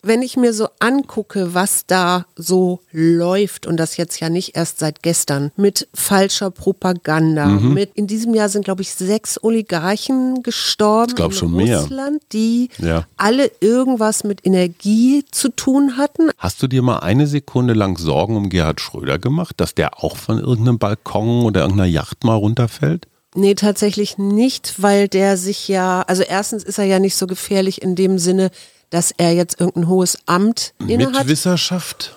Wenn 0.00 0.22
ich 0.22 0.36
mir 0.36 0.52
so 0.54 0.68
angucke, 0.78 1.54
was 1.54 1.84
da 1.86 2.24
so 2.36 2.78
läuft, 2.92 3.66
und 3.66 3.76
das 3.78 3.96
jetzt 3.96 4.20
ja 4.20 4.30
nicht 4.30 4.54
erst 4.56 4.78
seit 4.78 5.02
gestern, 5.02 5.50
mit 5.56 5.88
falscher 5.92 6.52
Propaganda, 6.52 7.46
Mhm. 7.46 7.74
mit, 7.74 7.90
in 7.94 8.06
diesem 8.06 8.32
Jahr 8.32 8.48
sind, 8.48 8.64
glaube 8.64 8.82
ich, 8.82 8.94
sechs 8.94 9.42
Oligarchen 9.42 10.42
gestorben 10.44 11.10
Ich 11.10 11.16
glaub 11.16 11.32
in 11.32 11.36
schon 11.36 11.52
mehr. 11.52 11.80
Russland, 11.80 12.22
die 12.32 12.70
Ja. 12.78 13.06
alle 13.16 13.50
irgendwas 13.60 14.22
mit 14.22 14.46
Energie 14.46 15.24
zu 15.32 15.48
tun 15.48 15.96
hatten. 15.96 16.30
Hast 16.38 16.62
du 16.62 16.68
dir 16.68 16.82
mal 16.82 17.00
eine 17.00 17.26
Sekunde 17.26 17.74
lang 17.74 17.98
Sorgen 17.98 18.36
um 18.36 18.48
Gerhard 18.50 18.80
Schröder 18.80 19.18
gemacht, 19.18 19.54
dass 19.58 19.74
der 19.74 20.02
auch 20.02 20.16
von 20.16 20.38
irgendeinem 20.38 20.78
Balkon 20.78 21.44
oder 21.44 21.62
irgendeiner 21.62 21.88
Yacht 21.88 22.22
mal 22.22 22.34
runterfällt? 22.36 23.08
Nee, 23.34 23.54
tatsächlich 23.54 24.18
nicht, 24.18 24.82
weil 24.82 25.08
der 25.08 25.36
sich 25.36 25.68
ja, 25.68 26.02
also 26.02 26.22
erstens 26.22 26.64
ist 26.64 26.78
er 26.78 26.86
ja 26.86 26.98
nicht 26.98 27.16
so 27.16 27.26
gefährlich 27.26 27.82
in 27.82 27.94
dem 27.94 28.18
Sinne, 28.18 28.50
dass 28.90 29.12
er 29.16 29.32
jetzt 29.32 29.60
irgendein 29.60 29.88
hohes 29.88 30.18
Amt 30.26 30.72
innehat. 30.86 31.12
Mit 31.12 31.28
Wissenschaft? 31.28 32.16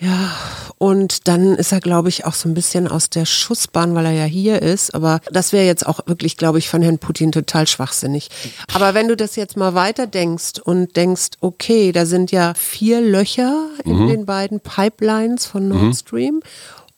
Ja, 0.00 0.32
und 0.76 1.28
dann 1.28 1.54
ist 1.54 1.72
er, 1.72 1.80
glaube 1.80 2.08
ich, 2.08 2.26
auch 2.26 2.34
so 2.34 2.48
ein 2.48 2.54
bisschen 2.54 2.88
aus 2.88 3.10
der 3.10 3.24
Schussbahn, 3.24 3.94
weil 3.94 4.06
er 4.06 4.12
ja 4.12 4.24
hier 4.24 4.60
ist. 4.60 4.94
Aber 4.94 5.20
das 5.30 5.52
wäre 5.52 5.64
jetzt 5.64 5.86
auch 5.86 6.00
wirklich, 6.06 6.36
glaube 6.36 6.58
ich, 6.58 6.68
von 6.68 6.82
Herrn 6.82 6.98
Putin 6.98 7.32
total 7.32 7.66
schwachsinnig. 7.66 8.28
Aber 8.74 8.92
wenn 8.94 9.08
du 9.08 9.16
das 9.16 9.36
jetzt 9.36 9.56
mal 9.56 9.74
weiter 9.74 10.06
denkst 10.06 10.60
und 10.62 10.96
denkst, 10.96 11.30
okay, 11.40 11.92
da 11.92 12.06
sind 12.06 12.32
ja 12.32 12.54
vier 12.54 13.00
Löcher 13.00 13.68
in 13.84 14.08
den 14.08 14.26
beiden 14.26 14.60
Pipelines 14.60 15.46
von 15.46 15.68
Nord 15.68 15.96
Stream. 15.96 16.42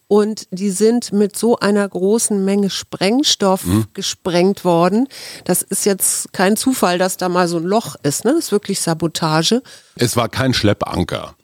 Und 0.08 0.46
die 0.50 0.70
sind 0.70 1.12
mit 1.12 1.36
so 1.36 1.56
einer 1.58 1.88
großen 1.88 2.44
Menge 2.44 2.70
Sprengstoff 2.70 3.64
Mhm. 3.64 3.86
gesprengt 3.92 4.64
worden. 4.64 5.08
Das 5.44 5.62
ist 5.62 5.84
jetzt 5.84 6.32
kein 6.32 6.56
Zufall, 6.56 6.98
dass 6.98 7.16
da 7.16 7.28
mal 7.28 7.48
so 7.48 7.56
ein 7.56 7.64
Loch 7.64 7.96
ist. 8.04 8.24
Ne? 8.24 8.32
Das 8.34 8.46
ist 8.46 8.52
wirklich 8.52 8.80
Sabotage. 8.80 9.62
Es 9.96 10.16
war 10.16 10.28
kein 10.28 10.54
Schleppanker. 10.54 11.34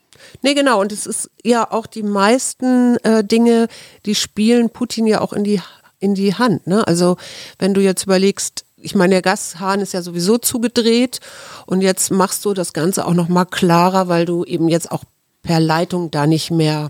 Nee, 0.41 0.53
genau. 0.53 0.79
Und 0.79 0.91
es 0.93 1.05
ist 1.05 1.29
ja 1.43 1.69
auch 1.69 1.85
die 1.85 2.03
meisten 2.03 2.95
äh, 3.03 3.23
Dinge, 3.23 3.67
die 4.05 4.15
spielen 4.15 4.69
Putin 4.69 5.07
ja 5.07 5.19
auch 5.21 5.33
in 5.33 5.43
die, 5.43 5.61
in 5.99 6.15
die 6.15 6.33
Hand. 6.35 6.65
Ne? 6.65 6.87
Also 6.87 7.17
wenn 7.59 7.73
du 7.73 7.81
jetzt 7.81 8.03
überlegst, 8.03 8.65
ich 8.77 8.95
meine, 8.95 9.15
der 9.15 9.21
Gashahn 9.21 9.81
ist 9.81 9.93
ja 9.93 10.01
sowieso 10.01 10.37
zugedreht 10.37 11.19
und 11.65 11.81
jetzt 11.81 12.11
machst 12.11 12.43
du 12.45 12.53
das 12.53 12.71
Ganze 12.73 13.05
auch 13.05 13.13
noch 13.13 13.27
mal 13.29 13.45
klarer, 13.45 14.07
weil 14.07 14.25
du 14.25 14.43
eben 14.45 14.69
jetzt 14.69 14.91
auch 14.91 15.03
per 15.41 15.59
Leitung 15.59 16.11
da 16.11 16.27
nicht 16.27 16.49
mehr 16.51 16.89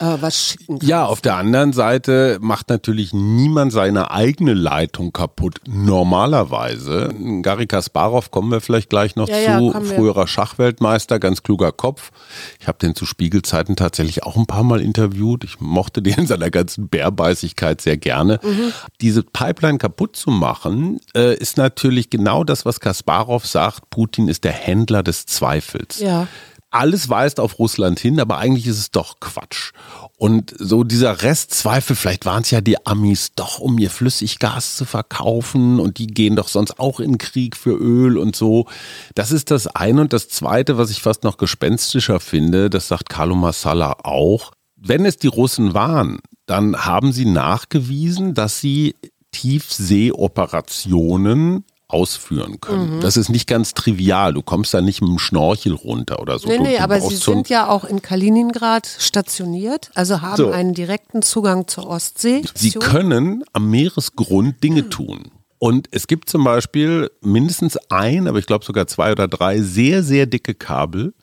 äh, 0.00 0.16
was 0.20 0.36
schicken 0.38 0.78
kannst. 0.78 0.88
Ja, 0.88 1.04
auf 1.06 1.20
der 1.20 1.36
anderen 1.36 1.72
Seite 1.72 2.38
macht 2.40 2.68
natürlich 2.68 3.12
niemand 3.12 3.72
seine 3.72 4.10
eigene 4.10 4.54
Leitung 4.54 5.12
kaputt. 5.12 5.56
Normalerweise. 5.68 7.14
Gary 7.42 7.66
Kasparov 7.66 8.30
kommen 8.30 8.50
wir 8.50 8.60
vielleicht 8.60 8.90
gleich 8.90 9.16
noch 9.16 9.28
Ja, 9.28 9.38
ja, 9.38 9.58
zu. 9.58 9.74
wir. 9.74 9.82
Früherer 9.96 10.26
Schachweltmeister, 10.26 11.18
ganz 11.18 11.42
kluger 11.42 11.72
Kopf. 11.72 12.10
Ich 12.60 12.68
habe 12.68 12.78
den 12.78 12.94
zu 12.94 13.06
Spiegelzeiten 13.06 13.76
tatsächlich 13.76 14.22
auch 14.22 14.36
ein 14.36 14.46
paar 14.46 14.64
Mal 14.64 14.80
interviewt. 14.80 15.44
Ich 15.44 15.60
mochte 15.60 16.02
den 16.02 16.14
in 16.18 16.26
seiner 16.26 16.50
ganzen 16.50 16.88
Bärbeißigkeit 16.88 17.80
sehr 17.80 17.96
gerne. 17.96 18.40
Mhm. 18.42 18.72
Diese 19.00 19.22
Pipeline 19.22 19.78
kaputt 19.78 20.16
zu 20.16 20.30
machen, 20.30 21.00
äh, 21.14 21.34
ist 21.36 21.56
natürlich 21.56 22.10
genau 22.10 22.44
das, 22.44 22.64
was 22.64 22.80
Kasparov 22.80 23.46
sagt. 23.46 23.90
Putin 23.90 24.28
ist 24.28 24.44
der 24.44 24.52
Händler 24.52 25.02
des 25.02 25.26
Zweifels 25.26 26.00
Ja. 26.00 26.26
Alles 26.74 27.08
weist 27.08 27.40
auf 27.40 27.58
Russland 27.58 27.98
hin, 28.00 28.20
aber 28.20 28.36
eigentlich 28.38 28.66
ist 28.66 28.78
es 28.78 28.90
doch 28.90 29.20
Quatsch. 29.20 29.72
Und 30.16 30.54
so 30.58 30.84
dieser 30.84 31.22
Restzweifel, 31.22 31.96
vielleicht 31.96 32.26
waren 32.26 32.42
es 32.42 32.50
ja 32.50 32.60
die 32.60 32.86
Amis 32.86 33.32
doch, 33.36 33.58
um 33.58 33.78
ihr 33.78 33.88
Flüssiggas 33.90 34.76
zu 34.76 34.84
verkaufen 34.84 35.80
und 35.80 35.98
die 35.98 36.06
gehen 36.06 36.36
doch 36.36 36.48
sonst 36.48 36.78
auch 36.78 37.00
in 37.00 37.18
Krieg 37.18 37.56
für 37.56 37.76
Öl 37.76 38.18
und 38.18 38.36
so. 38.36 38.66
Das 39.14 39.32
ist 39.32 39.50
das 39.50 39.66
eine. 39.66 40.00
Und 40.00 40.12
das 40.12 40.28
zweite, 40.28 40.78
was 40.78 40.90
ich 40.90 41.02
fast 41.02 41.24
noch 41.24 41.36
gespenstischer 41.36 42.20
finde, 42.20 42.70
das 42.70 42.86
sagt 42.88 43.08
Carlo 43.08 43.34
Massala 43.34 43.96
auch. 44.02 44.52
Wenn 44.76 45.06
es 45.06 45.16
die 45.16 45.28
Russen 45.28 45.74
waren, 45.74 46.18
dann 46.46 46.84
haben 46.84 47.12
sie 47.12 47.24
nachgewiesen, 47.24 48.34
dass 48.34 48.60
sie 48.60 48.94
Tiefseeoperationen 49.32 51.64
ausführen 51.94 52.60
können. 52.60 53.00
Das 53.00 53.16
ist 53.16 53.28
nicht 53.28 53.46
ganz 53.46 53.72
trivial. 53.72 54.34
Du 54.34 54.42
kommst 54.42 54.74
da 54.74 54.80
nicht 54.80 55.00
mit 55.00 55.10
dem 55.10 55.18
Schnorchel 55.20 55.72
runter 55.72 56.20
oder 56.20 56.38
so. 56.40 56.48
Nee, 56.48 56.56
Du- 56.58 56.62
nee, 56.64 56.76
du 56.76 56.82
aber 56.82 57.00
sie 57.00 57.14
sind 57.16 57.48
ja 57.48 57.68
auch 57.68 57.84
in 57.84 58.02
Kaliningrad 58.02 58.86
stationiert, 58.98 59.90
also 59.94 60.20
haben 60.20 60.36
So. 60.36 60.50
einen 60.50 60.74
direkten 60.74 61.22
Zugang 61.22 61.68
zur 61.68 61.86
Ostsee. 61.88 62.42
Sie 62.54 62.72
können 62.72 63.44
am 63.52 63.70
Meeresgrund 63.70 64.62
Dinge 64.62 64.88
tun. 64.90 65.30
Und 65.58 65.88
es 65.92 66.06
gibt 66.08 66.28
zum 66.28 66.44
Beispiel 66.44 67.10
mindestens 67.22 67.78
ein, 67.88 68.26
aber 68.28 68.38
ich 68.38 68.46
glaube 68.46 68.64
sogar 68.64 68.86
zwei 68.86 69.12
oder 69.12 69.28
drei 69.28 69.62
sehr, 69.62 70.02
sehr 70.02 70.26
dicke 70.26 70.54
Kabel, 70.54 71.14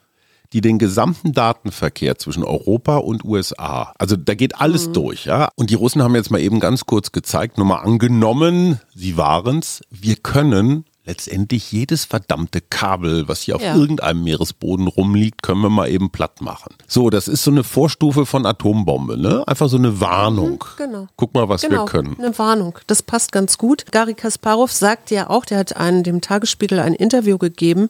die 0.52 0.60
den 0.60 0.78
gesamten 0.78 1.32
Datenverkehr 1.32 2.18
zwischen 2.18 2.44
Europa 2.44 2.96
und 2.96 3.24
USA, 3.24 3.92
also 3.98 4.16
da 4.16 4.34
geht 4.34 4.60
alles 4.60 4.88
Mhm. 4.88 4.92
durch, 4.92 5.24
ja. 5.24 5.48
Und 5.56 5.70
die 5.70 5.74
Russen 5.74 6.02
haben 6.02 6.14
jetzt 6.14 6.30
mal 6.30 6.40
eben 6.40 6.60
ganz 6.60 6.84
kurz 6.86 7.12
gezeigt, 7.12 7.58
nur 7.58 7.66
mal 7.66 7.78
angenommen, 7.80 8.80
sie 8.94 9.16
waren's, 9.16 9.80
wir 9.90 10.16
können 10.16 10.84
letztendlich 11.04 11.72
jedes 11.72 12.04
verdammte 12.04 12.60
Kabel, 12.60 13.26
was 13.28 13.40
hier 13.42 13.56
auf 13.56 13.62
Ja. 13.62 13.74
irgendeinem 13.74 14.22
Meeresboden 14.22 14.86
rumliegt, 14.86 15.42
können 15.42 15.60
wir 15.60 15.70
mal 15.70 15.88
eben 15.90 16.10
platt 16.10 16.40
machen. 16.40 16.74
So, 16.86 17.10
das 17.10 17.26
ist 17.28 17.42
so 17.42 17.50
eine 17.50 17.64
Vorstufe 17.64 18.24
von 18.24 18.46
Atombombe, 18.46 19.16
ne? 19.18 19.42
Einfach 19.48 19.68
so 19.68 19.76
eine 19.78 20.00
Warnung. 20.00 20.64
genau. 20.76 21.08
Guck 21.16 21.34
mal, 21.34 21.48
was 21.48 21.62
Genau, 21.62 21.82
wir 21.82 21.86
können. 21.86 22.16
eine 22.18 22.38
Warnung. 22.38 22.78
Das 22.86 23.02
passt 23.02 23.32
ganz 23.32 23.58
gut. 23.58 23.86
Gary 23.90 24.14
Kasparov 24.14 24.70
sagt 24.70 25.10
ja 25.10 25.28
auch, 25.28 25.44
der 25.44 25.58
hat 25.58 25.76
einen, 25.76 26.04
dem 26.04 26.20
Tagesspiegel 26.20 26.78
ein 26.78 26.94
Interview 26.94 27.36
gegeben 27.38 27.88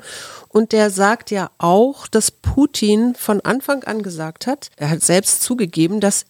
und 0.49 0.73
der 0.73 0.91
sagt 0.91 1.31
ja 1.31 1.51
auch, 1.59 2.07
dass 2.07 2.31
Putin 2.31 3.15
von 3.15 3.41
Anfang 3.43 3.85
an 3.85 4.03
gesagt 4.03 4.47
hat, 4.47 4.71
er 4.77 4.89
hat 4.91 5.03
selbst 5.03 5.43
zugegeben, 5.43 6.01
dass 6.01 6.25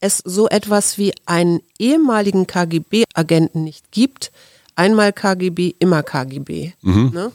es 0.00 0.18
so 0.24 0.48
etwas 0.48 0.98
wie 0.98 1.14
einen 1.26 1.60
ehemaligen 1.78 2.46
KGB-Agenten 2.46 3.64
nicht 3.64 3.90
gibt. 3.90 4.32
Einmal 4.76 5.12
KGB, 5.12 5.74
immer 5.78 6.02
KGB. 6.02 6.72
Ne? 6.82 7.30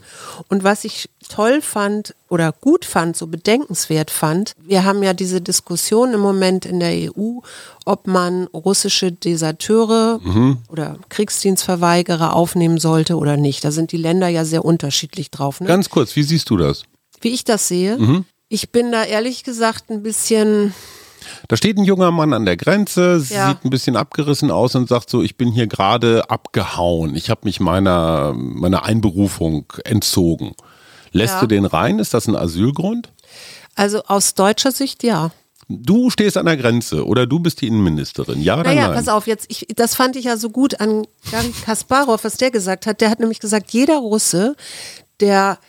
Und 0.49 0.63
was 0.63 0.83
ich 0.83 1.09
toll 1.29 1.61
fand 1.61 2.13
oder 2.27 2.51
gut 2.51 2.83
fand, 2.85 3.15
so 3.15 3.27
bedenkenswert 3.27 4.11
fand, 4.11 4.55
wir 4.65 4.83
haben 4.83 5.01
ja 5.03 5.13
diese 5.13 5.39
Diskussion 5.39 6.13
im 6.13 6.19
Moment 6.19 6.65
in 6.65 6.79
der 6.81 7.11
EU, 7.15 7.39
ob 7.85 8.07
man 8.07 8.47
russische 8.47 9.11
Deserteure 9.11 10.19
oder 10.67 10.97
Kriegsdienstverweigerer 11.09 12.35
aufnehmen 12.35 12.77
sollte 12.77 13.15
oder 13.15 13.37
nicht. 13.37 13.63
Da 13.63 13.71
sind 13.71 13.91
die 13.91 13.97
Länder 13.97 14.27
ja 14.27 14.43
sehr 14.45 14.65
unterschiedlich 14.65 15.31
drauf. 15.31 15.61
Ne? 15.61 15.67
Ganz 15.67 15.89
kurz, 15.89 16.15
wie 16.15 16.23
siehst 16.23 16.49
du 16.49 16.57
das? 16.57 16.83
Wie 17.21 17.29
ich 17.29 17.43
das 17.43 17.67
sehe, 17.67 17.97
Mhm. 17.97 18.25
ich 18.49 18.71
bin 18.71 18.91
da 18.91 19.03
ehrlich 19.03 19.43
gesagt 19.43 19.89
ein 19.89 20.03
bisschen, 20.03 20.73
Da 21.47 21.57
steht 21.57 21.77
ein 21.77 21.83
junger 21.83 22.11
Mann 22.11 22.33
an 22.33 22.45
der 22.45 22.57
Grenze, 22.57 23.23
Ja. 23.29 23.49
sieht 23.49 23.63
ein 23.65 23.69
bisschen 23.69 23.95
abgerissen 23.95 24.51
aus 24.51 24.75
und 24.75 24.87
sagt 24.89 25.09
so, 25.09 25.21
ich 25.23 25.35
bin 25.37 25.51
hier 25.51 25.67
gerade 25.67 26.29
abgehauen. 26.29 27.15
Ich 27.15 27.29
habe 27.29 27.41
mich 27.43 27.59
meiner, 27.59 28.33
meiner 28.35 28.83
Einberufung 28.83 29.65
entzogen. 29.85 30.53
Lässt 31.11 31.35
Ja. 31.35 31.39
du 31.41 31.47
den 31.47 31.65
rein? 31.65 31.99
Ist 31.99 32.13
das 32.13 32.27
ein 32.27 32.35
Asylgrund? 32.35 33.09
also 33.75 34.03
aus 34.07 34.33
deutscher 34.35 34.73
Sicht 34.73 35.03
ja. 35.03 35.31
Du 35.69 36.09
stehst 36.09 36.35
an 36.35 36.47
der 36.47 36.57
Grenze 36.57 37.05
oder 37.05 37.25
du 37.27 37.39
bist 37.39 37.61
die 37.61 37.67
Innenministerin. 37.67 38.41
Ja 38.41 38.55
oder 38.55 38.63
Naja, 38.73 38.87
nein? 38.87 38.95
pass 38.97 39.07
auf, 39.07 39.25
jetzt, 39.27 39.45
ich, 39.49 39.67
das 39.75 39.95
fand 39.95 40.15
ich 40.17 40.25
ja 40.25 40.35
so 40.35 40.49
gut 40.49 40.81
an 40.81 41.05
Gary 41.31 41.53
Kasparov, 41.63 42.23
was 42.25 42.35
der 42.37 42.51
gesagt 42.51 42.85
hat. 42.87 42.99
Der 42.99 43.09
hat 43.09 43.19
nämlich 43.19 43.39
gesagt, 43.39 43.71
jeder 43.71 43.97
Russe, 43.99 44.55
der 45.21 45.59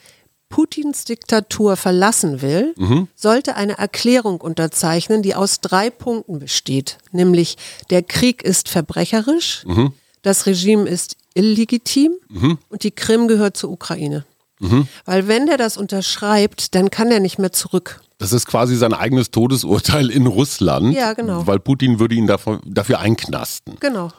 Putins 0.51 1.05
Diktatur 1.05 1.77
verlassen 1.77 2.43
will, 2.43 2.75
Mhm. 2.77 3.09
sollte 3.15 3.57
eine 3.57 3.79
Erklärung 3.79 4.41
unterzeichnen, 4.41 5.23
die 5.23 5.35
aus 5.35 5.61
drei 5.61 5.89
Punkten 5.89 6.39
besteht. 6.41 6.99
Nämlich, 7.13 7.57
der 7.89 8.03
Krieg 8.03 8.43
ist 8.43 8.69
verbrecherisch, 8.69 9.63
Mhm. 9.65 9.93
das 10.23 10.45
Regime 10.47 10.87
ist 10.89 11.17
illegitim 11.35 12.13
und 12.69 12.83
die 12.83 12.91
Krim 12.91 13.29
gehört 13.29 13.57
zur 13.57 13.71
Ukraine. 13.71 14.27
Mhm. 14.59 14.87
Weil 15.07 15.27
wenn 15.29 15.47
der 15.47 15.57
das 15.57 15.77
unterschreibt, 15.79 16.75
dann 16.75 16.91
kann 16.91 17.11
er 17.11 17.21
nicht 17.21 17.39
mehr 17.39 17.53
zurück. 17.53 18.01
Das 18.19 18.35
ist 18.35 18.47
quasi 18.47 18.77
sein 18.77 18.93
eigenes 18.93 19.31
Todesurteil 19.31 20.11
in 20.11 20.27
Russland. 20.27 20.95
Ja, 20.95 21.15
genau. 21.15 21.47
Weil 21.47 21.59
Putin 21.61 21.99
würde 21.99 22.15
ihn 22.15 22.27
dafür, 22.27 22.61
dafür 22.67 22.99
einknasten. 22.99 23.77
Genau. 23.81 24.11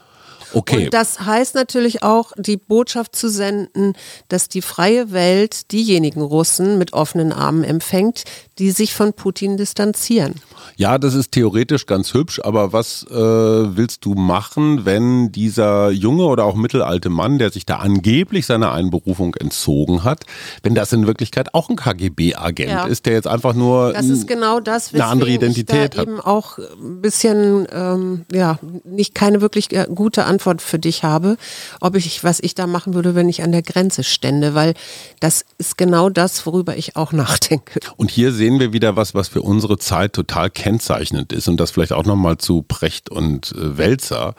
Okay. 0.53 0.85
Und 0.85 0.93
das 0.93 1.21
heißt 1.21 1.55
natürlich 1.55 2.03
auch, 2.03 2.33
die 2.37 2.57
Botschaft 2.57 3.15
zu 3.15 3.29
senden, 3.29 3.93
dass 4.27 4.47
die 4.47 4.61
freie 4.61 5.11
Welt 5.11 5.71
diejenigen 5.71 6.21
Russen 6.21 6.77
mit 6.77 6.93
offenen 6.93 7.31
Armen 7.31 7.63
empfängt, 7.63 8.23
die 8.61 8.69
sich 8.69 8.93
von 8.93 9.13
Putin 9.13 9.57
distanzieren. 9.57 10.35
Ja, 10.77 10.99
das 10.99 11.15
ist 11.15 11.31
theoretisch 11.31 11.87
ganz 11.87 12.13
hübsch, 12.13 12.39
aber 12.43 12.71
was 12.73 13.03
äh, 13.09 13.15
willst 13.15 14.05
du 14.05 14.13
machen, 14.13 14.85
wenn 14.85 15.31
dieser 15.31 15.89
junge 15.89 16.25
oder 16.25 16.45
auch 16.45 16.53
mittelalte 16.53 17.09
Mann, 17.09 17.39
der 17.39 17.49
sich 17.51 17.65
da 17.65 17.77
angeblich 17.77 18.45
seiner 18.45 18.71
Einberufung 18.71 19.33
entzogen 19.33 20.03
hat, 20.03 20.25
wenn 20.61 20.75
das 20.75 20.93
in 20.93 21.07
Wirklichkeit 21.07 21.55
auch 21.55 21.69
ein 21.69 21.75
KGB-Agent 21.75 22.69
Ja. 22.69 22.85
ist, 22.85 23.07
der 23.07 23.13
jetzt 23.13 23.27
einfach 23.27 23.55
nur 23.55 23.93
Das 23.93 24.05
ist 24.05 24.27
genau 24.27 24.59
das, 24.59 24.93
eine 24.93 25.05
andere 25.05 25.31
Identität 25.31 25.83
ich 25.85 25.89
da 25.89 26.01
hat. 26.01 26.07
eben 26.07 26.19
auch 26.19 26.59
ein 26.59 27.01
bisschen, 27.01 27.67
ähm, 27.73 28.25
ja, 28.31 28.59
nicht 28.85 29.15
keine 29.15 29.41
wirklich 29.41 29.71
äh, 29.71 29.87
gute 29.93 30.25
Antwort 30.25 30.61
für 30.61 30.77
dich 30.77 31.03
habe, 31.03 31.37
ob 31.79 31.95
ich, 31.95 32.23
was 32.23 32.39
ich 32.39 32.53
da 32.53 32.67
machen 32.67 32.93
würde, 32.93 33.15
wenn 33.15 33.27
ich 33.27 33.41
an 33.41 33.51
der 33.51 33.63
Grenze 33.63 34.03
stände, 34.03 34.53
weil 34.53 34.75
das 35.19 35.45
ist 35.57 35.79
genau 35.79 36.09
das, 36.11 36.45
worüber 36.45 36.77
ich 36.77 36.95
auch 36.95 37.11
nachdenke. 37.23 37.79
Und 37.97 38.11
hier 38.11 38.31
sehen 38.31 38.50
wir 38.59 38.73
wieder 38.73 38.95
was, 38.95 39.13
was 39.15 39.27
für 39.27 39.41
unsere 39.41 39.77
Zeit 39.77 40.13
total 40.13 40.49
kennzeichnend 40.49 41.31
ist 41.33 41.47
und 41.47 41.57
das 41.57 41.71
vielleicht 41.71 41.93
auch 41.93 42.05
nochmal 42.05 42.37
zu 42.37 42.61
Precht 42.63 43.09
und 43.09 43.51
äh, 43.53 43.77
Welzer. 43.77 44.35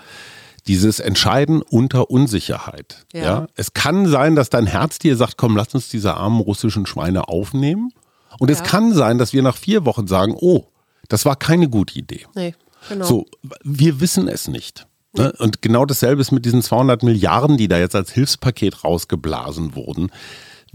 Dieses 0.69 1.01
Entscheiden 1.01 1.61
unter 1.61 2.11
Unsicherheit. 2.11 3.05
Ja. 3.13 3.23
Ja. 3.23 3.47
Es 3.57 3.75
kann 3.75 4.07
sein, 4.07 4.37
dass 4.37 4.49
dein 4.49 4.67
Herz 4.67 4.99
dir 5.01 5.17
sagt, 5.17 5.37
komm, 5.37 5.57
lass 5.57 5.75
uns 5.75 5.89
diese 5.89 6.15
armen 6.15 6.41
russischen 6.41 6.87
Schweine 6.87 7.29
aufnehmen. 7.29 7.91
Und 8.39 8.49
es 8.51 8.59
Ja. 8.59 8.65
kann 8.65 8.95
sein, 8.95 9.19
dass 9.19 9.33
wir 9.33 9.43
nach 9.43 9.57
vier 9.57 9.85
Wochen 9.85 10.07
sagen, 10.07 10.37
oh, 10.41 10.67
das 11.09 11.25
war 11.25 11.35
keine 11.37 11.69
gute 11.69 11.99
Idee. 11.99 12.27
Nee, 12.37 12.55
genau. 12.89 13.05
So, 13.05 13.27
wir 13.65 14.01
wissen 14.01 14.29
es 14.29 14.47
nicht. 14.47 14.87
Ne? 15.15 15.33
Und 15.41 15.61
genau 15.63 15.85
dasselbe 15.85 16.23
ist 16.23 16.31
mit 16.31 16.45
diesen 16.45 16.63
200 16.63 17.03
Milliarden, 17.03 17.57
die 17.59 17.69
da 17.69 17.79
jetzt 17.79 17.95
als 17.97 18.13
Hilfspaket 18.13 18.85
rausgeblasen 18.85 19.75
wurden. 19.75 20.11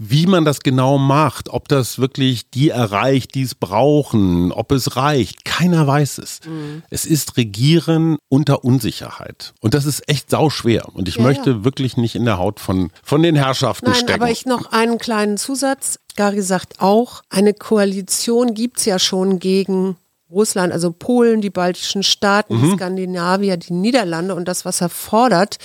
Wie 0.00 0.26
man 0.26 0.44
das 0.44 0.60
genau 0.60 0.96
macht, 0.96 1.48
ob 1.48 1.66
das 1.66 1.98
wirklich 1.98 2.48
die 2.50 2.68
erreicht, 2.70 3.34
die 3.34 3.42
es 3.42 3.56
brauchen, 3.56 4.52
ob 4.52 4.70
es 4.70 4.94
reicht, 4.94 5.44
keiner 5.44 5.86
weiß 5.88 6.18
es. 6.18 6.38
Mhm. 6.46 6.82
Es 6.88 7.04
ist 7.04 7.36
Regieren 7.36 8.16
unter 8.28 8.64
Unsicherheit. 8.64 9.54
Und 9.60 9.74
das 9.74 9.86
ist 9.86 10.08
echt 10.08 10.30
sauschwer. 10.30 10.86
Und 10.94 11.08
ich 11.08 11.16
Ja, 11.16 11.22
möchte 11.24 11.50
ja. 11.50 11.64
wirklich 11.64 11.96
nicht 11.96 12.14
in 12.14 12.24
der 12.24 12.38
Haut 12.38 12.60
von, 12.60 12.90
von 13.02 13.22
den 13.24 13.34
Herrschaften 13.34 13.86
Nein, 13.86 13.94
stecken. 13.96 14.22
aber 14.22 14.30
ich 14.30 14.46
noch 14.46 14.70
einen 14.70 14.98
kleinen 14.98 15.36
Zusatz. 15.36 15.98
Gary 16.14 16.42
sagt 16.42 16.80
auch, 16.80 17.22
eine 17.28 17.52
Koalition 17.52 18.54
gibt's 18.54 18.84
ja 18.84 18.98
schon 19.00 19.40
gegen 19.40 19.96
Russland, 20.30 20.72
also 20.72 20.90
Polen, 20.92 21.40
die 21.40 21.50
baltischen 21.50 22.02
Staaten, 22.02 22.56
Mhm. 22.58 22.62
die 22.62 22.70
Skandinavier, 22.76 23.56
die 23.56 23.72
Niederlande 23.72 24.34
und 24.34 24.46
das, 24.46 24.64
was 24.64 24.80
er 24.80 24.88
fordert, 24.88 25.56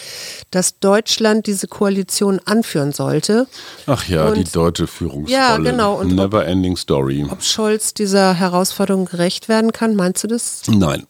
dass 0.52 0.80
Deutschland 0.80 1.48
diese 1.48 1.68
Koalition 1.68 2.40
anführen 2.46 2.92
sollte. 2.94 3.48
Ach 3.88 4.08
ja, 4.08 4.28
Und- 4.28 4.38
die 4.38 4.44
deutsche 4.52 4.88
Führungsrolle. 4.88 5.32
Ja, 5.38 5.58
genau. 5.58 6.00
Und 6.00 6.12
ob- 6.12 6.32
Never 6.32 6.46
ending 6.46 6.78
story. 6.78 7.26
Ob 7.30 7.44
Scholz 7.44 7.94
dieser 7.94 8.34
Herausforderung 8.36 9.06
gerecht 9.06 9.50
werden 9.50 9.72
kann, 9.74 9.96
meinst 9.96 10.24
du 10.24 10.28
das? 10.28 10.62
Nein, 10.68 11.06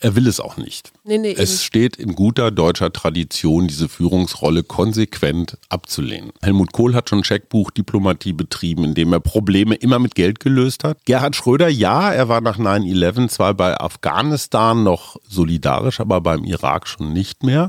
er 0.00 0.16
will 0.16 0.26
es 0.26 0.40
auch 0.40 0.56
nicht. 0.56 0.92
Nee, 1.04 1.18
nee, 1.18 1.32
es 1.32 1.50
eben. 1.52 1.58
steht 1.60 1.96
in 1.96 2.14
guter 2.14 2.50
deutscher 2.50 2.92
Tradition, 2.92 3.68
diese 3.68 3.88
Führungsrolle 3.88 4.62
konsequent 4.62 5.56
abzulehnen. 5.68 6.32
Helmut 6.42 6.72
Kohl 6.72 6.94
hat 6.94 7.08
schon 7.08 7.22
Checkbuchdiplomatie 7.22 8.32
betrieben, 8.32 8.84
indem 8.84 9.12
er 9.12 9.20
Probleme 9.20 9.74
immer 9.74 9.98
mit 9.98 10.14
Geld 10.14 10.40
gelöst 10.40 10.84
hat. 10.84 10.98
Gerhard 11.04 11.36
Schröder, 11.36 11.68
ja, 11.68 12.12
er 12.12 12.28
war 12.28 12.40
nach 12.40 12.58
9-11 12.58 13.28
zwar 13.28 13.54
bei 13.54 13.78
Afghanistan 13.80 14.82
noch 14.82 15.16
solidarisch, 15.28 16.00
aber 16.00 16.20
beim 16.20 16.44
Irak 16.44 16.88
schon 16.88 17.12
nicht 17.12 17.42
mehr. 17.42 17.68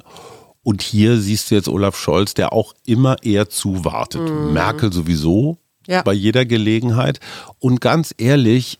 Und 0.63 0.81
hier 0.81 1.17
siehst 1.19 1.51
du 1.51 1.55
jetzt 1.55 1.67
Olaf 1.67 1.97
Scholz, 1.97 2.33
der 2.33 2.53
auch 2.53 2.73
immer 2.85 3.21
eher 3.23 3.49
zuwartet. 3.49 4.21
Merkel 4.53 4.93
sowieso 4.93 5.57
Ja. 5.87 6.01
bei 6.03 6.13
jeder 6.13 6.45
Gelegenheit. 6.45 7.19
Und 7.59 7.81
ganz 7.81 8.15
ehrlich, 8.17 8.79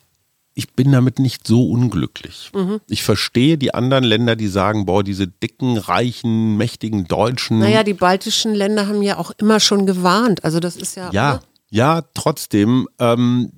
ich 0.56 0.74
bin 0.74 0.92
damit 0.92 1.20
nicht 1.20 1.48
so 1.48 1.68
unglücklich. 1.70 2.52
Mhm. 2.54 2.80
Ich 2.88 3.04
verstehe 3.04 3.58
die 3.58 3.74
anderen 3.74 4.04
Länder, 4.04 4.36
die 4.36 4.48
sagen, 4.48 4.86
boah, 4.86 5.04
diese 5.04 5.28
dicken, 5.28 5.78
reichen, 5.78 6.58
mächtigen 6.58 7.06
Deutschen. 7.08 7.60
Naja, 7.60 7.84
die 7.84 7.94
baltischen 7.96 8.54
Länder 8.54 8.88
haben 8.88 9.02
ja 9.02 9.18
auch 9.18 9.32
immer 9.38 9.60
schon 9.60 9.86
gewarnt. 9.86 10.44
Also 10.44 10.60
das 10.60 10.76
ist 10.76 10.96
ja. 10.96 11.10
ja, 11.12 11.40
ja, 11.72 12.04
trotzdem. 12.14 12.88
Ähm, 13.00 13.52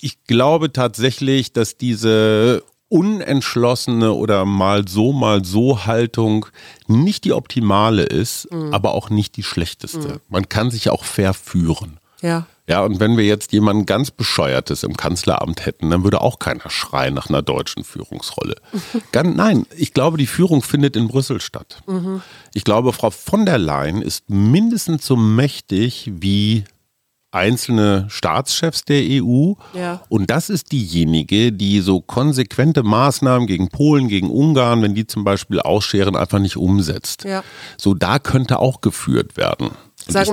ich 0.00 0.24
glaube 0.24 0.72
tatsächlich, 0.72 1.52
dass 1.52 1.76
diese 1.76 2.62
unentschlossene 2.88 4.12
oder 4.12 4.44
mal 4.44 4.86
so, 4.86 5.12
mal 5.12 5.44
so 5.44 5.84
Haltung 5.86 6.46
nicht 6.86 7.24
die 7.24 7.32
optimale 7.32 8.02
ist, 8.04 8.50
Mhm. 8.52 8.72
aber 8.74 8.92
auch 8.94 9.10
nicht 9.10 9.36
die 9.36 9.42
schlechteste. 9.42 10.20
Man 10.28 10.48
kann 10.48 10.70
sich 10.70 10.90
auch 10.90 11.04
fair 11.04 11.34
führen. 11.34 11.98
Ja. 12.22 12.46
Ja, 12.66 12.82
und 12.82 12.98
wenn 12.98 13.18
wir 13.18 13.24
jetzt 13.24 13.52
jemanden 13.52 13.84
ganz 13.84 14.10
Bescheuertes 14.10 14.84
im 14.84 14.96
Kanzleramt 14.96 15.66
hätten, 15.66 15.90
dann 15.90 16.02
würde 16.02 16.22
auch 16.22 16.38
keiner 16.38 16.70
schreien 16.70 17.12
nach 17.12 17.28
einer 17.28 17.42
deutschen 17.42 17.84
Führungsrolle. 17.84 18.54
Ganz, 19.12 19.36
nein, 19.36 19.66
ich 19.76 19.92
glaube, 19.92 20.16
die 20.16 20.26
Führung 20.26 20.62
findet 20.62 20.96
in 20.96 21.08
Brüssel 21.08 21.42
statt. 21.42 21.82
Ich 22.54 22.64
glaube, 22.64 22.94
Frau 22.94 23.10
von 23.10 23.44
der 23.44 23.58
Leyen 23.58 24.00
ist 24.00 24.30
mindestens 24.30 25.04
so 25.06 25.14
mächtig 25.14 26.10
wie 26.14 26.64
einzelne 27.34 28.06
Staatschefs 28.08 28.84
der 28.84 29.02
EU. 29.22 29.54
Ja. 29.74 30.00
Und 30.08 30.30
das 30.30 30.48
ist 30.48 30.72
diejenige, 30.72 31.52
die 31.52 31.80
so 31.80 32.00
konsequente 32.00 32.82
Maßnahmen 32.82 33.46
gegen 33.46 33.68
Polen, 33.68 34.08
gegen 34.08 34.30
Ungarn, 34.30 34.80
wenn 34.82 34.94
die 34.94 35.06
zum 35.06 35.24
Beispiel 35.24 35.60
ausscheren, 35.60 36.16
einfach 36.16 36.38
nicht 36.38 36.56
umsetzt. 36.56 37.24
Ja. 37.24 37.42
So 37.76 37.92
da 37.94 38.18
könnte 38.20 38.60
auch 38.60 38.80
geführt 38.80 39.36
werden. 39.36 39.66
Und 39.68 39.76
Sag 40.12 40.22
ich- 40.28 40.32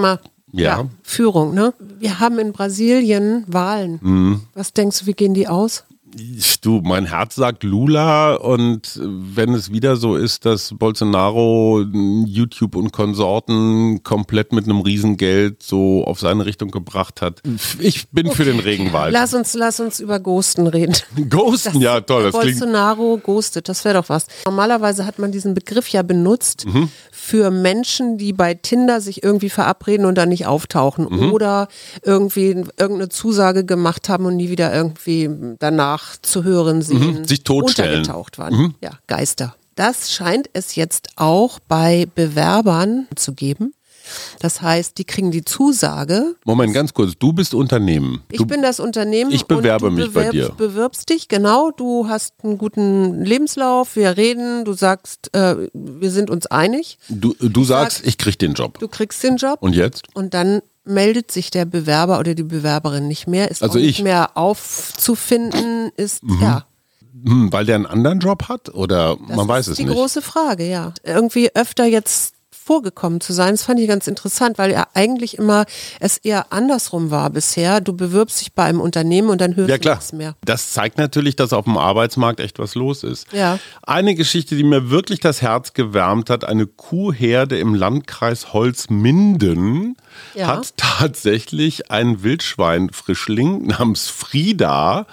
mal. 0.52 0.62
Ja. 0.62 0.88
Führung, 1.04 1.54
ne? 1.54 1.74
Wir 2.00 2.20
haben 2.20 2.40
in 2.40 2.52
Brasilien 2.52 3.44
Wahlen. 3.48 4.00
Mhm. 4.02 4.42
Was 4.54 4.74
denkst 4.74 5.00
du, 5.00 5.06
wie 5.08 5.14
gehen 5.14 5.34
die 5.34 5.48
aus? 5.48 5.86
Du, 6.62 6.82
mein 6.84 7.06
Herz 7.06 7.36
sagt 7.36 7.64
Lula 7.64 8.36
und 8.36 9.00
wenn 9.02 9.54
es 9.54 9.72
wieder 9.72 9.96
so 9.96 10.16
ist, 10.16 10.46
dass 10.46 10.74
Bolsonaro 10.78 11.86
YouTube 12.26 12.76
und 12.76 12.92
Konsorten 12.92 14.04
komplett 14.04 14.52
mit 14.52 14.66
einem 14.66 14.82
Riesengeld 14.82 15.64
so 15.64 16.04
auf 16.04 16.20
seine 16.20 16.46
Richtung 16.46 16.70
gebracht 16.70 17.22
hat. 17.22 17.42
Ich 17.80 18.10
bin 18.10 18.30
für 18.32 18.44
den 18.44 18.60
Regenwald. 18.60 19.14
Lass 19.14 19.34
uns, 19.34 19.54
lass 19.54 19.80
uns 19.80 20.00
über 20.00 20.20
Ghosten 20.20 20.68
reden. 20.68 20.96
Ghosten, 21.30 21.80
ja 21.80 22.02
toll, 22.02 22.24
das 22.32 22.40
klingt. 22.40 22.60
Bolsonaro 22.60 23.18
ghostet, 23.24 23.70
das 23.70 23.86
wäre 23.86 23.96
doch 24.02 24.10
was. 24.10 24.28
Normalerweise 24.46 25.06
hat 25.06 25.18
man 25.18 25.32
diesen 25.32 25.54
Begriff 25.54 25.88
ja 25.90 26.02
benutzt 26.04 26.66
Mhm. 26.66 26.90
für 27.12 27.52
Menschen, 27.52 28.18
die 28.18 28.34
bei 28.34 28.54
Tinder 28.54 29.00
sich 29.02 29.24
irgendwie 29.24 29.50
verabreden 29.50 30.06
und 30.06 30.16
dann 30.16 30.30
nicht 30.30 30.46
auftauchen 30.46 31.08
Mhm. 31.10 31.32
oder 31.32 31.68
irgendwie 32.04 32.50
irgendeine 32.78 33.10
Zusage 33.10 33.64
gemacht 33.66 34.10
haben 34.10 34.26
und 34.26 34.36
nie 34.36 34.50
wieder 34.50 34.74
irgendwie 34.74 35.30
danach 35.60 36.01
zu 36.22 36.44
hören 36.44 36.82
sehen, 36.82 37.20
Mhm. 37.22 37.26
Sich 37.26 37.44
totstellen. 37.44 37.92
Mhm. 37.94 37.98
untergetaucht 38.00 38.38
waren. 38.38 38.76
Ja, 38.82 38.92
Geister. 39.08 39.56
Das 39.76 40.12
scheint 40.12 40.50
es 40.54 40.76
jetzt 40.76 41.10
auch 41.16 41.60
bei 41.68 42.08
Bewerbern 42.14 43.08
zu 43.16 43.34
geben. 43.34 43.74
Das 44.40 44.62
heißt, 44.62 44.98
die 44.98 45.06
kriegen 45.06 45.32
die 45.32 45.46
Zusage, 45.46 46.36
Moment, 46.44 46.74
ganz 46.74 46.94
kurz. 46.94 47.14
Du 47.18 47.32
bist 47.34 47.54
Unternehmen. 47.54 48.24
ich 48.32 48.40
Du, 48.40 48.46
bin 48.46 48.62
das 48.62 48.80
Unternehmen. 48.80 49.32
Ich 49.32 49.46
bewerbe 49.46 49.86
du 49.90 49.92
mich 49.96 50.12
bei 50.12 50.30
bewirbst, 50.30 50.50
dir. 50.50 50.56
bewirbst 50.56 51.10
dich, 51.10 51.28
genau. 51.28 51.72
Du 51.72 52.08
hast 52.10 52.34
einen 52.44 52.58
guten 52.58 53.24
Lebenslauf, 53.24 53.96
wir 53.96 54.18
reden, 54.18 54.66
du 54.66 54.74
sagst, 54.74 55.30
äh, 55.34 55.56
wir 55.74 56.10
sind 56.12 56.30
uns 56.32 56.48
einig, 56.48 56.98
du, 57.10 57.34
du 57.40 57.64
sagst, 57.64 58.02
ich 58.06 58.18
krieg 58.18 58.38
den 58.40 58.54
Job. 58.56 58.80
du 58.80 58.88
kriegst 58.88 59.24
den 59.24 59.38
Job 59.38 59.60
Und 59.62 59.76
jetzt? 59.76 60.08
und 60.16 60.34
dann 60.34 60.62
meldet 60.84 61.32
sich 61.32 61.52
der 61.52 61.66
Bewerber 61.66 62.20
oder 62.20 62.34
die 62.36 62.44
Bewerberin 62.44 63.08
nicht 63.08 63.28
mehr, 63.28 63.52
ist 63.52 63.62
Also 63.64 63.74
auch 63.78 63.78
ich. 63.78 63.84
Mhm. 63.84 63.88
nicht 63.88 64.04
mehr 64.04 64.38
aufzufinden, 64.38 65.92
ist, 65.98 66.22
ja. 66.42 66.66
Hm, 67.24 67.52
weil 67.54 67.66
der 67.66 67.76
einen 67.76 67.86
anderen 67.86 68.20
Job 68.20 68.48
hat? 68.50 68.74
Oder 68.74 69.18
Das 69.28 69.36
man 69.38 69.48
weiß 69.48 69.68
ist 69.68 69.72
es 69.74 69.78
die 69.78 69.86
nicht. 69.86 69.94
große 69.96 70.22
Frage, 70.22 70.68
ja. 70.68 70.94
Irgendwie 71.04 71.54
öfter 71.56 71.86
jetzt 71.86 72.34
vorgekommen 72.64 73.22
zu 73.22 73.34
sein, 73.34 73.52
das 73.52 73.64
fand 73.64 73.80
ich 73.80 73.88
ganz 73.88 74.08
interessant, 74.08 74.58
weil 74.58 74.72
ja 74.72 74.88
eigentlich 74.94 75.38
immer 75.38 75.66
es 76.00 76.18
eher 76.18 76.52
andersrum 76.54 77.12
war 77.12 77.30
bisher. 77.30 77.82
Du 77.82 77.94
bewirbst 77.94 78.42
dich 78.42 78.54
bei 78.54 78.64
einem 78.64 78.82
Unternehmen 78.82 79.30
und 79.30 79.42
dann 79.42 79.56
hörst 79.56 79.70
Ja 79.70 79.78
du 79.78 79.90
nichts 79.90 80.14
mehr. 80.14 80.36
Das 80.46 80.72
zeigt 80.74 80.98
natürlich, 80.98 81.36
dass 81.36 81.54
auf 81.54 81.66
dem 81.66 81.78
Arbeitsmarkt 81.78 82.40
echt 82.40 82.60
was 82.60 82.76
los 82.76 83.04
ist. 83.04 83.28
Ja. 83.34 83.60
Eine 83.84 84.16
Geschichte, 84.16 84.56
die 84.56 84.64
mir 84.64 84.90
wirklich 84.90 85.20
das 85.20 85.42
Herz 85.42 85.74
gewärmt 85.74 86.30
hat, 86.30 86.46
eine 86.46 86.68
Kuhherde 86.68 87.58
im 87.58 87.74
Landkreis 87.74 88.54
Holzminden 88.54 89.96
Ja. 90.36 90.48
hat 90.48 90.78
tatsächlich 90.78 91.90
ein 91.92 92.24
Wildschweinfrischling 92.24 93.66
namens 93.68 94.08
Frieda 94.08 95.08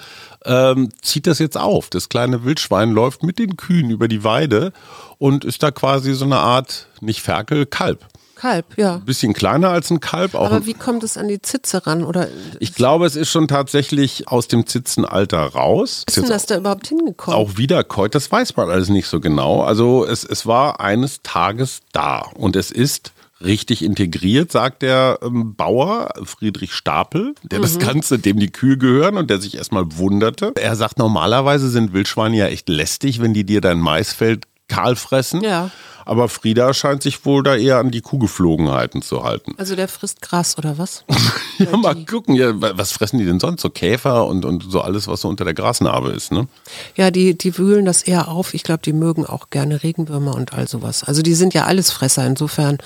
ähm, 0.48 0.88
zieht 1.02 1.26
das 1.26 1.38
jetzt 1.38 1.56
auf. 1.56 1.90
Das 1.90 2.08
kleine 2.08 2.44
Wildschwein 2.44 2.90
läuft 2.90 3.22
mit 3.22 3.38
den 3.38 3.56
Kühen 3.56 3.90
über 3.90 4.08
die 4.08 4.24
Weide 4.24 4.72
und 5.18 5.44
ist 5.44 5.62
da 5.62 5.70
quasi 5.70 6.14
so 6.14 6.24
eine 6.24 6.38
Art, 6.38 6.88
nicht 7.00 7.20
Ferkel, 7.20 7.66
Kalb. 7.66 8.06
Kalb, 8.34 8.78
ja. 8.78 8.98
Bisschen 8.98 9.34
kleiner 9.34 9.70
als 9.70 9.90
ein 9.90 9.98
Kalb, 9.98 10.34
auch 10.34 10.46
Aber 10.46 10.64
wie 10.64 10.74
kommt 10.74 11.02
es 11.02 11.16
an 11.16 11.26
die 11.26 11.42
Zitze 11.42 11.86
ran? 11.86 12.04
Oder 12.04 12.28
ich 12.60 12.72
glaube, 12.72 13.04
es 13.04 13.16
ist 13.16 13.30
schon 13.30 13.48
tatsächlich 13.48 14.28
aus 14.28 14.46
dem 14.46 14.64
Zitzenalter 14.66 15.40
raus. 15.40 16.04
ist 16.06 16.16
denn 16.16 16.28
das 16.28 16.46
da 16.46 16.56
überhaupt 16.56 16.86
hingekommen? 16.86 17.38
auch 17.38 17.56
wiederkäut, 17.56 18.14
das 18.14 18.30
weiß 18.30 18.56
man 18.56 18.70
alles 18.70 18.90
nicht 18.90 19.08
so 19.08 19.18
genau. 19.18 19.62
Also 19.62 20.06
es, 20.06 20.22
es 20.22 20.46
war 20.46 20.80
eines 20.80 21.20
Tages 21.22 21.80
da 21.92 22.20
und 22.34 22.54
es 22.54 22.70
ist 22.70 23.12
richtig 23.40 23.84
integriert, 23.84 24.50
sagt 24.52 24.82
der 24.82 25.18
ähm, 25.22 25.54
Bauer 25.54 26.10
Friedrich 26.24 26.72
Stapel, 26.74 27.34
der 27.42 27.58
Mhm. 27.58 27.62
das 27.62 27.78
Ganze, 27.78 28.18
dem 28.18 28.38
die 28.38 28.50
Kühe 28.50 28.76
gehören 28.78 29.16
und 29.16 29.30
der 29.30 29.40
sich 29.40 29.56
erstmal 29.56 29.84
wunderte. 29.96 30.52
Er 30.56 30.76
sagt, 30.76 30.98
normalerweise 30.98 31.68
sind 31.70 31.92
Wildschweine 31.92 32.36
ja 32.36 32.46
echt 32.46 32.68
lästig, 32.68 33.20
wenn 33.20 33.34
die 33.34 33.44
dir 33.44 33.60
dein 33.60 33.78
Maisfeld 33.78 34.46
kahl 34.68 34.96
fressen. 34.96 35.40
Ja. 35.42 35.70
Aber 36.08 36.28
Frieda 36.28 36.72
scheint 36.74 37.02
sich 37.02 37.24
wohl 37.24 37.42
da 37.42 37.54
eher 37.54 37.76
an 37.78 37.90
die 37.90 38.00
Kuhgeflogenheiten 38.00 39.02
zu 39.02 39.24
halten. 39.24 39.54
Also 39.58 39.76
der 39.76 39.88
frisst 39.88 40.22
Gras 40.22 40.56
oder 40.58 40.78
was? 40.78 41.04
Ja, 41.58 41.76
mal 41.76 41.96
gucken, 42.04 42.36
ja, 42.36 42.60
wa- 42.60 42.70
was 42.76 42.92
fressen 42.92 43.18
die 43.18 43.24
denn 43.24 43.40
sonst? 43.40 43.62
So 43.62 43.68
Käfer 43.68 44.28
und, 44.28 44.44
und 44.44 44.70
so 44.70 44.80
alles, 44.80 45.08
was 45.08 45.22
so 45.22 45.28
unter 45.28 45.44
der 45.44 45.54
Grasnarbe 45.54 46.10
ist, 46.10 46.30
ne? 46.30 46.46
Ja, 46.94 47.10
die, 47.10 47.36
die 47.36 47.58
wühlen 47.58 47.84
das 47.84 48.04
eher 48.04 48.28
auf. 48.28 48.54
Ich 48.54 48.62
glaube, 48.62 48.82
die 48.84 48.92
mögen 48.92 49.26
auch 49.26 49.50
gerne 49.50 49.82
Regenwürmer 49.82 50.36
und 50.36 50.52
all 50.54 50.68
sowas. 50.68 51.02
Also 51.02 51.20
die 51.20 51.34
sind 51.34 51.54
ja 51.54 51.64
Allesfresser. 51.64 52.24
Insofern, 52.24 52.78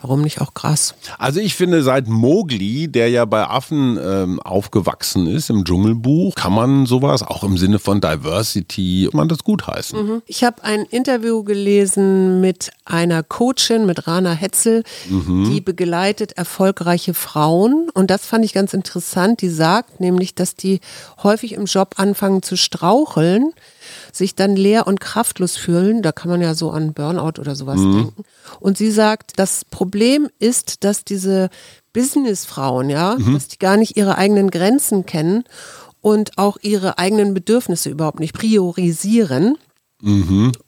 warum 0.00 0.22
nicht 0.22 0.40
auch 0.40 0.54
Gras? 0.54 0.94
Also 1.18 1.38
ich 1.38 1.54
finde, 1.54 1.82
seit 1.82 2.08
Mowgli, 2.08 2.88
der 2.88 3.10
ja 3.10 3.26
bei 3.26 3.46
Affen 3.46 3.98
ähm, 4.02 4.40
aufgewachsen 4.40 5.26
ist 5.26 5.50
im 5.50 5.66
Dschungelbuch, 5.66 6.34
kann 6.34 6.54
man 6.54 6.86
sowas 6.86 7.22
auch 7.22 7.44
im 7.44 7.58
Sinne 7.58 7.78
von 7.78 8.00
Diversity, 8.00 9.10
man 9.12 9.28
das 9.28 9.44
gut 9.44 9.66
heißen. 9.66 10.22
Ich 10.24 10.44
habe 10.44 10.64
ein 10.64 10.84
Interview 10.86 11.44
gelesen 11.44 12.40
mit 12.40 12.63
einer 12.84 13.22
Coachin, 13.22 13.86
mit 13.86 14.06
Rana 14.06 14.32
Hetzel, 14.32 14.82
die 15.08 15.60
begleitet 15.60 16.32
erfolgreiche 16.32 17.14
Frauen. 17.14 17.88
Und 17.94 18.10
das 18.10 18.26
fand 18.26 18.44
ich 18.44 18.52
ganz 18.52 18.74
interessant. 18.74 19.40
Die 19.42 19.48
sagt 19.48 20.00
nämlich, 20.00 20.34
dass 20.34 20.54
die 20.54 20.80
häufig 21.22 21.52
im 21.52 21.64
Job 21.66 21.94
anfangen 21.96 22.42
zu 22.42 22.56
straucheln, 22.56 23.52
sich 24.12 24.34
dann 24.34 24.56
leer 24.56 24.86
und 24.86 25.00
kraftlos 25.00 25.56
fühlen. 25.56 26.02
Da 26.02 26.12
kann 26.12 26.30
man 26.30 26.40
ja 26.40 26.54
so 26.54 26.70
an 26.70 26.92
Burnout 26.92 27.40
oder 27.40 27.54
sowas 27.54 27.80
denken. 27.80 28.24
Und 28.60 28.78
sie 28.78 28.90
sagt, 28.90 29.32
das 29.36 29.64
Problem 29.64 30.28
ist, 30.38 30.84
dass 30.84 31.04
diese 31.04 31.50
Businessfrauen, 31.92 32.90
ja, 32.90 33.16
dass 33.32 33.48
die 33.48 33.58
gar 33.58 33.76
nicht 33.76 33.96
ihre 33.96 34.18
eigenen 34.18 34.50
Grenzen 34.50 35.06
kennen 35.06 35.44
und 36.00 36.36
auch 36.36 36.58
ihre 36.60 36.98
eigenen 36.98 37.32
Bedürfnisse 37.32 37.88
überhaupt 37.88 38.20
nicht 38.20 38.34
priorisieren. 38.34 39.56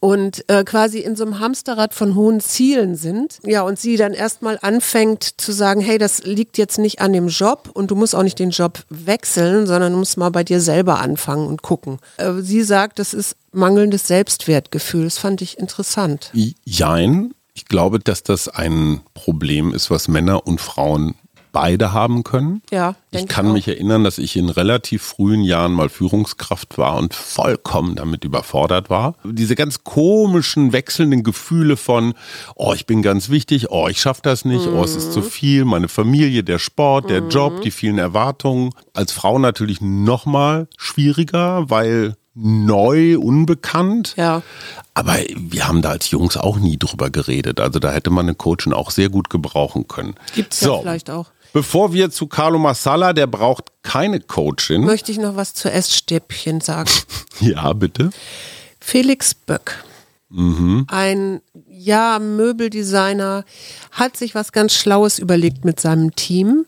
Und 0.00 0.48
äh, 0.48 0.64
quasi 0.64 1.00
in 1.00 1.14
so 1.14 1.24
einem 1.24 1.40
Hamsterrad 1.40 1.94
von 1.94 2.14
hohen 2.14 2.40
Zielen 2.40 2.96
sind. 2.96 3.38
Ja, 3.44 3.62
und 3.62 3.78
sie 3.78 3.96
dann 3.96 4.14
erstmal 4.14 4.58
anfängt 4.62 5.40
zu 5.40 5.52
sagen, 5.52 5.80
hey, 5.80 5.98
das 5.98 6.24
liegt 6.24 6.58
jetzt 6.58 6.78
nicht 6.78 7.00
an 7.00 7.12
dem 7.12 7.28
Job 7.28 7.70
und 7.74 7.90
du 7.90 7.96
musst 7.96 8.14
auch 8.14 8.22
nicht 8.22 8.38
den 8.38 8.50
Job 8.50 8.84
wechseln, 8.88 9.66
sondern 9.66 9.92
du 9.92 9.98
musst 9.98 10.16
mal 10.16 10.30
bei 10.30 10.44
dir 10.44 10.60
selber 10.60 11.00
anfangen 11.00 11.46
und 11.46 11.62
gucken. 11.62 11.98
Äh, 12.16 12.40
sie 12.40 12.62
sagt, 12.62 12.98
das 12.98 13.14
ist 13.14 13.36
mangelndes 13.52 14.06
Selbstwertgefühl. 14.06 15.04
Das 15.04 15.18
fand 15.18 15.42
ich 15.42 15.58
interessant. 15.58 16.30
Jein. 16.64 17.34
Ich 17.54 17.64
glaube, 17.64 17.98
dass 17.98 18.22
das 18.22 18.48
ein 18.48 19.00
Problem 19.14 19.72
ist, 19.72 19.90
was 19.90 20.08
Männer 20.08 20.46
und 20.46 20.60
Frauen 20.60 21.14
beide 21.56 21.94
haben 21.94 22.22
können. 22.22 22.60
Ja, 22.70 22.96
Ich 23.10 23.26
kann 23.28 23.48
auch. 23.48 23.52
mich 23.54 23.66
erinnern, 23.66 24.04
dass 24.04 24.18
ich 24.18 24.36
in 24.36 24.50
relativ 24.50 25.00
frühen 25.02 25.40
Jahren 25.42 25.72
mal 25.72 25.88
Führungskraft 25.88 26.76
war 26.76 26.98
und 26.98 27.14
vollkommen 27.14 27.96
damit 27.96 28.24
überfordert 28.24 28.90
war. 28.90 29.14
Diese 29.24 29.54
ganz 29.54 29.82
komischen, 29.82 30.74
wechselnden 30.74 31.22
Gefühle 31.22 31.78
von, 31.78 32.12
oh, 32.56 32.74
ich 32.74 32.84
bin 32.84 33.00
ganz 33.00 33.30
wichtig, 33.30 33.70
oh, 33.70 33.88
ich 33.88 34.02
schaffe 34.02 34.20
das 34.22 34.44
nicht, 34.44 34.66
oh, 34.66 34.84
es 34.84 34.96
ist 34.96 35.08
Mhm. 35.08 35.12
zu 35.12 35.22
viel, 35.22 35.64
meine 35.64 35.88
Familie, 35.88 36.44
der 36.44 36.58
Sport, 36.58 37.08
der 37.08 37.20
Job, 37.28 37.62
die 37.62 37.70
vielen 37.70 37.96
Erwartungen. 37.96 38.72
Als 38.92 39.12
Frau 39.12 39.38
natürlich 39.38 39.80
noch 39.80 40.26
mal 40.26 40.68
schwieriger, 40.76 41.70
weil 41.70 42.16
neu, 42.36 43.18
unbekannt. 43.18 44.14
Ja. 44.16 44.42
Aber 44.94 45.16
wir 45.34 45.66
haben 45.66 45.82
da 45.82 45.90
als 45.90 46.10
Jungs 46.10 46.36
auch 46.36 46.58
nie 46.58 46.76
drüber 46.78 47.10
geredet. 47.10 47.60
Also 47.60 47.78
da 47.78 47.90
hätte 47.90 48.10
man 48.10 48.26
eine 48.26 48.34
Coachin 48.34 48.72
auch 48.72 48.90
sehr 48.90 49.08
gut 49.08 49.30
gebrauchen 49.30 49.88
können. 49.88 50.14
Gibt's 50.34 50.60
ja 50.60 50.78
vielleicht 50.78 51.10
auch. 51.10 51.30
Bevor 51.52 51.94
wir 51.94 52.10
zu 52.10 52.26
Carlo 52.26 52.58
Massala, 52.58 53.14
der 53.14 53.26
braucht 53.26 53.72
keine 53.82 54.20
Coachin. 54.20 54.84
Möchte 54.84 55.10
ich 55.10 55.18
noch 55.18 55.36
was 55.36 55.54
zu 55.54 55.70
Essstäbchen 55.70 56.60
sagen. 56.60 56.90
Ja, 57.40 57.74
bitte. 57.74 58.10
Felix 58.80 59.34
Böck, 59.34 59.84
ein 60.30 61.42
ja, 61.78 62.18
Möbeldesigner, 62.18 63.44
hat 63.90 64.16
sich 64.16 64.34
was 64.34 64.52
ganz 64.52 64.74
Schlaues 64.74 65.18
überlegt 65.18 65.64
mit 65.64 65.78
seinem 65.78 66.14
Team. 66.16 66.66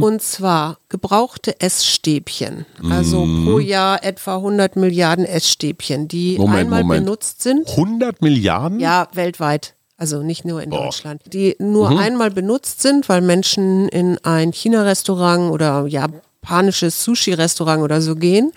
Und 0.00 0.22
zwar 0.22 0.78
gebrauchte 0.88 1.60
Essstäbchen. 1.60 2.66
Also 2.90 3.26
pro 3.44 3.58
Jahr 3.58 4.04
etwa 4.04 4.36
100 4.36 4.76
Milliarden 4.76 5.24
Essstäbchen, 5.24 6.08
die 6.08 6.38
Moment, 6.38 6.60
einmal 6.60 6.82
Moment. 6.82 7.04
benutzt 7.04 7.42
sind. 7.42 7.68
100 7.68 8.22
Milliarden? 8.22 8.80
Ja, 8.80 9.08
weltweit. 9.12 9.74
Also 9.96 10.22
nicht 10.22 10.44
nur 10.44 10.62
in 10.62 10.70
Deutschland. 10.70 11.22
Die 11.26 11.56
nur 11.58 11.98
einmal 11.98 12.30
benutzt 12.30 12.82
sind, 12.82 13.08
weil 13.08 13.20
Menschen 13.20 13.88
in 13.88 14.16
ein 14.24 14.52
China-Restaurant 14.52 15.50
oder 15.50 15.86
japanisches 15.86 17.02
Sushi-Restaurant 17.02 17.82
oder 17.82 18.00
so 18.00 18.14
gehen 18.14 18.52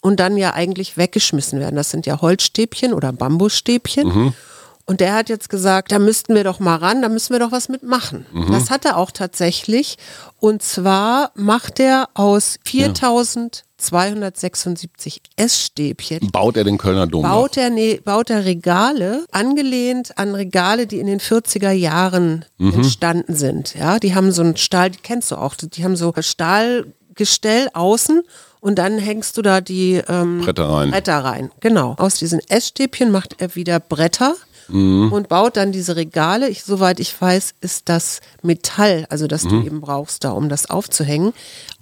und 0.00 0.20
dann 0.20 0.36
ja 0.36 0.54
eigentlich 0.54 0.96
weggeschmissen 0.96 1.58
werden. 1.58 1.74
Das 1.74 1.90
sind 1.90 2.06
ja 2.06 2.20
Holzstäbchen 2.20 2.94
oder 2.94 3.12
Bambusstäbchen. 3.12 4.32
Und 4.88 5.00
der 5.00 5.14
hat 5.14 5.28
jetzt 5.28 5.48
gesagt, 5.48 5.90
da 5.90 5.98
müssten 5.98 6.34
wir 6.36 6.44
doch 6.44 6.60
mal 6.60 6.76
ran, 6.76 7.02
da 7.02 7.08
müssen 7.08 7.32
wir 7.32 7.40
doch 7.40 7.50
was 7.50 7.68
mitmachen. 7.68 8.24
Das 8.52 8.70
hat 8.70 8.84
er 8.84 8.96
auch 8.96 9.10
tatsächlich. 9.10 9.98
Und 10.38 10.62
zwar 10.62 11.32
macht 11.34 11.80
er 11.80 12.08
aus 12.14 12.58
4276 13.78 15.20
Essstäbchen 15.36 16.30
Baut 16.30 16.56
er 16.56 16.64
den 16.64 16.78
Kölner 16.78 17.06
Dom 17.06 17.22
baut 17.22 17.56
er, 17.56 17.70
nee, 17.70 18.00
baut 18.04 18.30
er 18.30 18.44
Regale, 18.44 19.24
angelehnt 19.32 20.16
an 20.18 20.34
Regale, 20.34 20.86
die 20.86 20.98
in 21.00 21.06
den 21.06 21.20
40er 21.20 21.70
Jahren 21.72 22.44
Mhm. 22.58 22.74
entstanden 22.74 23.34
sind. 23.34 23.74
Ja, 23.74 23.98
die 23.98 24.14
haben 24.14 24.32
so 24.32 24.42
einen 24.42 24.56
Stahl, 24.56 24.90
die 24.90 24.98
kennst 25.02 25.30
du 25.30 25.36
auch, 25.36 25.54
die 25.56 25.84
haben 25.84 25.96
so 25.96 26.12
Stahlgestell 26.18 27.68
außen 27.74 28.22
und 28.60 28.78
dann 28.78 28.98
hängst 28.98 29.36
du 29.36 29.42
da 29.42 29.60
die 29.60 30.00
ähm, 30.08 30.40
Bretter 30.42 30.68
rein. 30.68 30.90
Bretter 30.90 31.18
rein. 31.24 31.50
Genau. 31.60 31.94
Aus 31.98 32.14
diesen 32.16 32.40
Essstäbchen 32.48 33.10
macht 33.10 33.36
er 33.40 33.54
wieder 33.54 33.80
Bretter. 33.80 34.34
Mhm. 34.68 35.12
Und 35.12 35.28
baut 35.28 35.56
dann 35.56 35.72
diese 35.72 35.96
Regale. 35.96 36.48
Ich, 36.48 36.64
soweit 36.64 37.00
ich 37.00 37.18
weiß, 37.20 37.54
ist 37.60 37.88
das 37.88 38.20
Metall, 38.42 39.06
also 39.10 39.26
das 39.26 39.44
Mhm. 39.44 39.48
du 39.48 39.62
eben 39.62 39.80
brauchst, 39.80 40.24
da 40.24 40.30
um 40.30 40.48
das 40.48 40.68
aufzuhängen, 40.70 41.32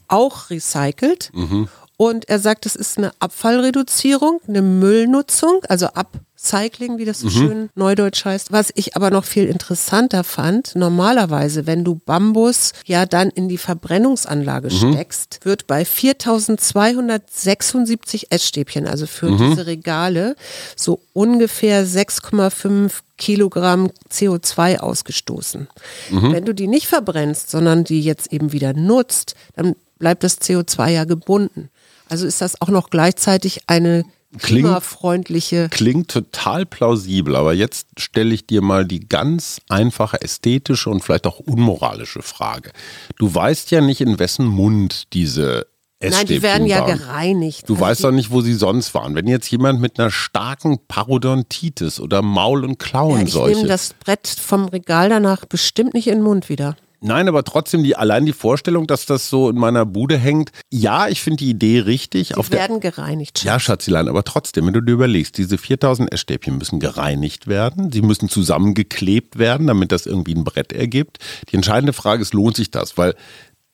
auch 0.08 0.50
recycelt. 0.50 1.30
Mhm. 1.32 1.68
Und 1.96 2.28
er 2.28 2.38
sagt, 2.40 2.66
es 2.66 2.74
ist 2.76 2.98
eine 2.98 3.12
Abfallreduzierung, 3.20 4.40
eine 4.48 4.62
Müllnutzung, 4.62 5.60
also 5.68 5.86
Upcycling, 5.94 6.98
wie 6.98 7.04
das 7.04 7.22
Mhm. 7.22 7.28
so 7.28 7.38
schön 7.38 7.70
neudeutsch 7.76 8.24
heißt. 8.24 8.50
Was 8.50 8.72
ich 8.74 8.96
aber 8.96 9.10
noch 9.10 9.24
viel 9.24 9.44
interessanter 9.46 10.24
fand, 10.24 10.74
normalerweise, 10.74 11.68
wenn 11.68 11.84
du 11.84 11.94
Bambus 11.94 12.72
ja 12.84 13.06
dann 13.06 13.30
in 13.30 13.48
die 13.48 13.58
Verbrennungsanlage 13.58 14.70
Mhm. 14.72 14.92
steckst, 14.92 15.38
wird 15.44 15.68
bei 15.68 15.84
4276 15.84 18.26
Essstäbchen, 18.30 18.86
also 18.86 19.06
für 19.06 19.30
Mhm. 19.30 19.38
diese 19.38 19.66
Regale, 19.66 20.36
so 20.76 21.00
ungefähr 21.12 21.86
6,5 21.86 23.02
Kilogramm 23.16 23.90
CO2 24.10 24.78
ausgestoßen. 24.80 25.68
Mhm. 26.10 26.32
Wenn 26.32 26.44
du 26.44 26.52
die 26.54 26.66
nicht 26.66 26.86
verbrennst, 26.88 27.50
sondern 27.50 27.84
die 27.84 28.00
jetzt 28.02 28.32
eben 28.32 28.52
wieder 28.52 28.72
nutzt, 28.72 29.34
dann 29.54 29.76
bleibt 29.98 30.24
das 30.24 30.40
CO2 30.40 30.90
ja 30.90 31.04
gebunden. 31.04 31.70
Also 32.08 32.26
ist 32.26 32.40
das 32.40 32.60
auch 32.60 32.68
noch 32.68 32.90
gleichzeitig 32.90 33.62
eine 33.66 34.04
Klingt- 34.38 34.64
klimafreundliche. 34.64 35.68
Klingt 35.70 36.10
total 36.10 36.66
plausibel, 36.66 37.36
aber 37.36 37.52
jetzt 37.54 37.86
stelle 37.98 38.34
ich 38.34 38.46
dir 38.46 38.62
mal 38.62 38.84
die 38.84 39.00
ganz 39.00 39.60
einfache 39.68 40.20
ästhetische 40.20 40.90
und 40.90 41.02
vielleicht 41.04 41.26
auch 41.26 41.38
unmoralische 41.38 42.22
Frage. 42.22 42.72
Du 43.16 43.32
weißt 43.32 43.70
ja 43.70 43.80
nicht, 43.80 44.00
in 44.00 44.18
wessen 44.18 44.46
Mund 44.46 45.12
diese 45.12 45.66
Nein, 46.02 46.26
die 46.26 46.42
werden 46.42 46.66
ja 46.66 46.80
waren. 46.80 46.98
gereinigt. 46.98 47.66
Du 47.68 47.74
Also 47.74 47.84
weißt 47.86 48.04
doch 48.04 48.10
nicht, 48.10 48.30
wo 48.30 48.42
sie 48.42 48.52
sonst 48.54 48.92
waren. 48.92 49.14
Wenn 49.14 49.26
jetzt 49.26 49.50
jemand 49.50 49.80
mit 49.80 49.98
einer 49.98 50.10
starken 50.10 50.78
Parodontitis 50.86 51.98
oder 52.00 52.20
Maul- 52.20 52.64
und 52.64 52.70
ja, 52.70 52.72
ich 52.72 52.78
Klauenseuche. 52.78 53.56
nehme 53.56 53.68
das 53.68 53.94
Brett 53.94 54.26
vom 54.26 54.66
Regal 54.66 55.08
danach 55.08 55.46
bestimmt 55.46 55.94
nicht 55.94 56.08
in 56.08 56.16
den 56.16 56.22
Mund 56.24 56.48
wieder. 56.50 56.76
Nein, 57.04 57.28
aber 57.28 57.44
trotzdem 57.44 57.84
die 57.84 57.96
allein 57.96 58.24
die 58.24 58.32
Vorstellung, 58.32 58.86
dass 58.86 59.04
das 59.04 59.28
so 59.28 59.50
in 59.50 59.56
meiner 59.56 59.84
Bude 59.84 60.16
hängt. 60.16 60.52
Ja, 60.72 61.06
ich 61.08 61.20
finde 61.20 61.36
die 61.44 61.50
Idee 61.50 61.80
richtig. 61.80 62.28
Die 62.28 62.34
Auf 62.34 62.48
der 62.48 62.60
werden 62.60 62.80
gereinigt. 62.80 63.44
ja, 63.44 63.60
Schatzilein, 63.60 64.08
aber 64.08 64.24
trotzdem, 64.24 64.66
wenn 64.66 64.72
du 64.72 64.80
dir 64.80 64.92
überlegst, 64.92 65.36
diese 65.36 65.58
4000 65.58 66.10
Essstäbchen 66.12 66.56
müssen 66.56 66.80
gereinigt 66.80 67.46
werden, 67.46 67.92
sie 67.92 68.00
müssen 68.00 68.30
zusammengeklebt 68.30 69.38
werden, 69.38 69.66
damit 69.66 69.92
das 69.92 70.06
irgendwie 70.06 70.34
ein 70.34 70.44
Brett 70.44 70.72
ergibt. 70.72 71.18
Die 71.50 71.56
entscheidende 71.56 71.92
Frage 71.92 72.22
ist, 72.22 72.32
lohnt 72.32 72.56
sich 72.56 72.70
das? 72.70 72.96
Weil 72.96 73.14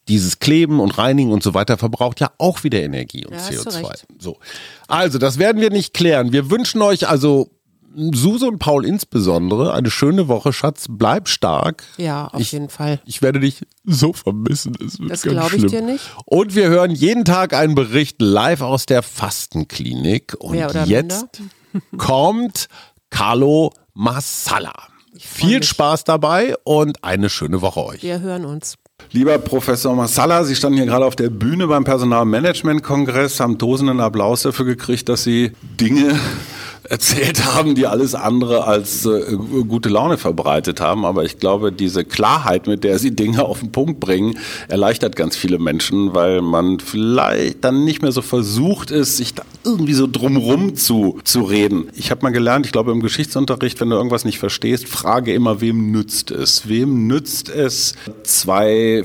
dieses 0.09 0.40
Kleben 0.40 0.81
und 0.81 0.99
Reinigen 0.99 1.31
und 1.31 1.43
so 1.45 1.55
weiter 1.55 1.79
verbraucht 1.79 2.19
ja 2.19 2.33
auch 2.38 2.64
wieder 2.64 2.81
Energie 2.83 3.27
und 3.27 3.35
Ja, 3.35 3.38
hast 3.38 3.53
du 3.53 3.71
CO2. 3.71 3.88
recht. 3.90 4.07
So. 4.19 4.38
Also, 4.88 5.19
das 5.19 5.38
werden 5.38 5.61
wir 5.61 5.71
nicht 5.71 5.95
klären. 5.95 6.33
Wir 6.33 6.51
wünschen 6.51 6.83
euch 6.83 7.09
also 7.09 7.49
Suse 8.12 8.46
und 8.46 8.59
Paul 8.59 8.85
insbesondere 8.87 9.72
eine 9.72 9.90
schöne 9.90 10.29
Woche, 10.29 10.53
Schatz. 10.53 10.87
Bleib 10.88 11.29
stark. 11.29 11.85
Ja, 11.96 12.29
auf 12.29 12.40
Ich- 12.40 12.53
jeden 12.53 12.68
Fall. 12.68 13.00
Ich 13.05 13.20
werde 13.22 13.40
dich 13.40 13.66
so 13.85 14.12
vermissen. 14.12 14.74
Es 14.85 14.98
wird 15.00 15.11
Das 15.11 15.22
ganz 15.22 15.35
glaub 15.35 15.53
ich 15.53 15.66
dir 15.66 15.83
nicht. 15.83 16.05
Und 16.24 16.55
wir 16.55 16.68
hören 16.68 16.90
jeden 16.92 17.24
Tag 17.24 17.53
einen 17.53 17.74
Bericht 17.74 18.20
live 18.22 18.61
aus 18.61 18.87
der 18.87 19.03
Fastenklinik. 19.03 20.37
Und 20.38 20.53
Mehr 20.57 20.70
oder 20.70 20.85
jetzt 20.85 21.40
kommt 21.96 22.68
Carlo 23.11 23.72
Massala. 23.94 24.72
Viel 25.18 25.59
mich. 25.59 25.68
Spaß 25.68 26.05
dabei 26.05 26.55
und 26.64 27.03
eine 27.05 27.29
schöne 27.29 27.61
Woche 27.61 27.85
euch. 27.85 28.03
Wir 28.03 28.20
hören 28.20 28.44
uns. 28.44 28.76
Lieber 29.12 29.38
Professor 29.38 29.94
Massala, 29.96 30.44
Sie 30.44 30.55
standen 30.55 30.76
hier 30.76 30.87
gerade 30.87 31.05
auf 31.07 31.16
der 31.16 31.31
Bühne 31.31 31.66
beim 31.66 31.85
Personalmanagement-Kongress, 31.85 33.40
haben 33.40 33.59
tosenden 33.59 33.98
Applaus 34.00 34.42
dafür 34.42 34.66
gekriegt, 34.66 35.09
dass 35.09 35.24
Sie 35.24 35.53
Dinge 35.81 36.18
erzählt 36.90 37.44
haben, 37.44 37.76
die 37.76 37.87
alles 37.87 38.16
andere 38.16 38.64
als 38.66 39.07
äh, 39.07 39.37
gute 39.68 39.88
Laune 39.88 40.18
verbreitet 40.18 40.81
haben. 40.81 41.05
Aber 41.05 41.24
ich 41.24 41.38
glaube, 41.38 41.70
diese 41.70 42.05
Klarheit, 42.05 42.66
mit 42.66 42.83
der 42.83 42.98
Sie 42.98 43.14
Dinge 43.14 43.44
auf 43.44 43.61
den 43.61 43.70
Punkt 43.70 44.00
bringen, 44.00 44.38
erleichtert 44.66 45.14
ganz 45.14 45.37
viele 45.37 45.59
Menschen, 45.59 46.14
weil 46.14 46.42
man 46.42 46.81
vielleicht 46.81 47.62
dann 47.62 47.85
nicht 47.85 48.03
mehr 48.03 48.11
so 48.11 48.22
versucht 48.22 48.90
ist, 48.90 49.16
sich 49.16 49.35
da 49.35 49.44
irgendwie 49.64 49.94
so 49.94 50.09
drumrum 50.09 50.74
zu, 50.74 51.20
zu 51.22 51.42
reden. 51.42 51.88
Ich 51.94 52.11
habe 52.11 52.22
mal 52.22 52.31
gelernt, 52.31 52.66
ich 52.66 52.72
glaube 52.72 52.90
im 52.90 53.00
Geschichtsunterricht, 53.00 53.81
wenn 53.81 53.90
du 53.90 53.96
irgendwas 53.96 54.24
nicht 54.24 54.40
verstehst, 54.40 54.88
frage 54.88 55.33
immer, 55.33 55.61
wem 55.61 55.92
nützt 55.92 56.33
es? 56.33 56.68
Wem 56.68 57.07
nützt 57.07 57.48
es, 57.48 57.94
zwei 58.24 59.05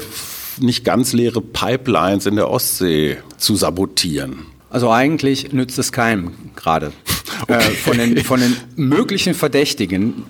nicht 0.59 0.85
ganz 0.85 1.13
leere 1.13 1.41
Pipelines 1.41 2.25
in 2.25 2.35
der 2.35 2.49
Ostsee 2.49 3.17
zu 3.37 3.55
sabotieren? 3.55 4.54
Also 4.75 4.91
eigentlich 4.91 5.53
nützt 5.53 5.79
es 5.79 5.93
keinem 5.93 6.31
gerade. 6.57 6.91
Äh, 7.47 7.59
von, 7.59 7.97
den, 7.97 8.23
von 8.23 8.39
den 8.39 8.55
möglichen 8.77 9.33
Verdächtigen 9.33 10.23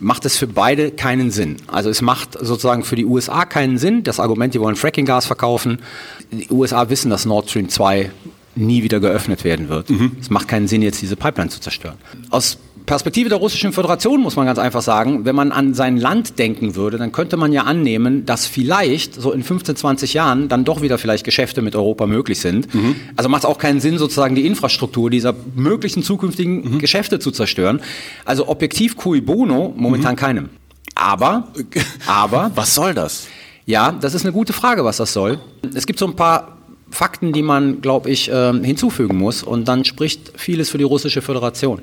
macht 0.00 0.24
es 0.24 0.38
für 0.38 0.46
beide 0.46 0.90
keinen 0.90 1.30
Sinn. 1.30 1.58
Also 1.66 1.90
es 1.90 2.00
macht 2.00 2.32
sozusagen 2.32 2.82
für 2.82 2.96
die 2.96 3.04
USA 3.04 3.44
keinen 3.44 3.76
Sinn. 3.76 4.04
Das 4.04 4.18
Argument, 4.20 4.54
die 4.54 4.60
wollen 4.60 4.74
Frackinggas 4.74 5.26
verkaufen. 5.26 5.80
Die 6.32 6.48
USA 6.50 6.88
wissen, 6.88 7.10
dass 7.10 7.26
Nord 7.26 7.50
Stream 7.50 7.68
2 7.68 8.10
nie 8.54 8.82
wieder 8.82 9.00
geöffnet 9.00 9.44
werden 9.44 9.68
wird. 9.68 9.90
Es 10.18 10.30
macht 10.30 10.48
keinen 10.48 10.66
Sinn, 10.66 10.80
jetzt 10.80 11.02
diese 11.02 11.14
Pipeline 11.14 11.50
zu 11.50 11.60
zerstören. 11.60 11.98
Aus 12.30 12.58
Perspektive 12.86 13.28
der 13.28 13.38
Russischen 13.38 13.72
Föderation 13.72 14.20
muss 14.20 14.36
man 14.36 14.46
ganz 14.46 14.60
einfach 14.60 14.80
sagen, 14.80 15.24
wenn 15.24 15.34
man 15.34 15.50
an 15.50 15.74
sein 15.74 15.96
Land 15.96 16.38
denken 16.38 16.76
würde, 16.76 16.98
dann 16.98 17.10
könnte 17.10 17.36
man 17.36 17.52
ja 17.52 17.64
annehmen, 17.64 18.24
dass 18.26 18.46
vielleicht 18.46 19.14
so 19.14 19.32
in 19.32 19.42
15, 19.42 19.74
20 19.74 20.14
Jahren 20.14 20.48
dann 20.48 20.64
doch 20.64 20.82
wieder 20.82 20.96
vielleicht 20.96 21.24
Geschäfte 21.24 21.62
mit 21.62 21.74
Europa 21.74 22.06
möglich 22.06 22.38
sind. 22.38 22.68
Also 23.16 23.28
macht 23.28 23.42
es 23.42 23.48
auch 23.48 23.58
keinen 23.58 23.80
Sinn, 23.80 23.98
sozusagen 23.98 24.36
die 24.36 24.46
Infrastruktur 24.46 25.10
dieser 25.10 25.34
möglichen 25.56 26.04
zukünftigen 26.04 26.78
Geschäfte 26.78 27.18
zu 27.18 27.32
zerstören. 27.32 27.80
Also 28.24 28.48
objektiv 28.48 28.96
cui 28.96 29.20
bono, 29.20 29.74
momentan 29.76 30.14
keinem. 30.14 30.48
Aber, 30.94 31.48
aber, 32.06 32.52
Was 32.54 32.74
soll 32.74 32.94
das? 32.94 33.26
ja, 33.66 33.92
das 33.92 34.14
ist 34.14 34.24
eine 34.24 34.32
gute 34.32 34.52
Frage, 34.52 34.84
was 34.84 34.98
das 34.98 35.12
soll. 35.12 35.40
Es 35.74 35.86
gibt 35.86 35.98
so 35.98 36.06
ein 36.06 36.14
paar 36.14 36.56
Fakten, 36.90 37.32
die 37.32 37.42
man, 37.42 37.80
glaube 37.80 38.10
ich, 38.10 38.30
ähm, 38.32 38.62
hinzufügen 38.62 39.18
muss 39.18 39.42
und 39.42 39.66
dann 39.66 39.84
spricht 39.84 40.32
vieles 40.36 40.70
für 40.70 40.78
die 40.78 40.84
Russische 40.84 41.20
Föderation. 41.20 41.82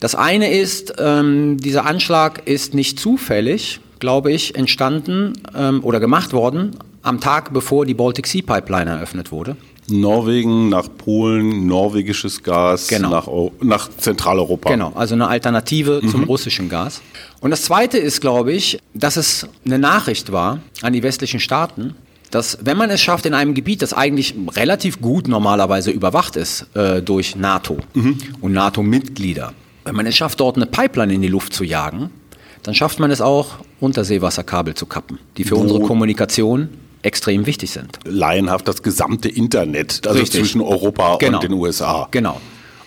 Das 0.00 0.14
eine 0.14 0.50
ist, 0.52 0.94
ähm, 0.98 1.56
dieser 1.58 1.86
Anschlag 1.86 2.42
ist 2.46 2.74
nicht 2.74 2.98
zufällig, 3.00 3.80
glaube 3.98 4.32
ich, 4.32 4.54
entstanden 4.56 5.32
ähm, 5.56 5.82
oder 5.82 6.00
gemacht 6.00 6.32
worden 6.32 6.76
am 7.02 7.20
Tag, 7.20 7.52
bevor 7.52 7.86
die 7.86 7.94
Baltic 7.94 8.26
Sea 8.26 8.42
Pipeline 8.42 8.90
eröffnet 8.90 9.30
wurde. 9.32 9.56
Norwegen 9.88 10.68
nach 10.68 10.88
Polen, 10.98 11.66
norwegisches 11.66 12.42
Gas 12.42 12.88
Genau. 12.88 13.10
nach, 13.10 13.28
nach 13.62 13.88
Zentraleuropa. 13.96 14.68
Genau, 14.68 14.92
also 14.96 15.14
eine 15.14 15.28
Alternative 15.28 16.02
zum 16.10 16.24
russischen 16.24 16.68
Gas. 16.68 17.00
Und 17.40 17.52
das 17.52 17.62
Zweite 17.62 17.96
ist, 17.96 18.20
glaube 18.20 18.52
ich, 18.52 18.78
dass 18.94 19.16
es 19.16 19.46
eine 19.64 19.78
Nachricht 19.78 20.32
war 20.32 20.58
an 20.82 20.92
die 20.92 21.04
westlichen 21.04 21.38
Staaten, 21.38 21.94
dass 22.32 22.58
wenn 22.62 22.76
man 22.76 22.90
es 22.90 23.00
schafft, 23.00 23.24
in 23.26 23.34
einem 23.34 23.54
Gebiet, 23.54 23.80
das 23.80 23.92
eigentlich 23.92 24.34
relativ 24.56 25.00
gut 25.00 25.28
normalerweise 25.28 25.92
überwacht 25.92 26.34
ist 26.34 26.66
äh, 26.74 27.00
durch 27.00 27.36
NATO 27.36 27.78
und 28.40 28.52
NATO-Mitglieder, 28.52 29.52
wenn 29.86 29.94
man 29.96 30.06
es 30.06 30.16
schafft, 30.16 30.40
dort 30.40 30.56
eine 30.56 30.66
Pipeline 30.66 31.14
in 31.14 31.22
die 31.22 31.28
Luft 31.28 31.52
zu 31.54 31.64
jagen, 31.64 32.10
dann 32.62 32.74
schafft 32.74 32.98
man 33.00 33.10
es 33.10 33.20
auch, 33.20 33.56
Unterseewasserkabel 33.80 34.74
zu 34.74 34.86
kappen, 34.86 35.18
die 35.36 35.44
für 35.44 35.56
Wo- 35.56 35.60
unsere 35.60 35.80
Kommunikation 35.80 36.68
extrem 37.02 37.46
wichtig 37.46 37.70
sind. 37.70 37.98
Laienhaft 38.04 38.66
das 38.68 38.82
gesamte 38.82 39.28
Internet, 39.28 40.06
also 40.06 40.18
Richtig. 40.20 40.40
zwischen 40.40 40.60
Europa 40.60 41.16
Genau. 41.18 41.38
und 41.38 41.44
den 41.44 41.52
USA. 41.52 42.08
Genau. 42.10 42.40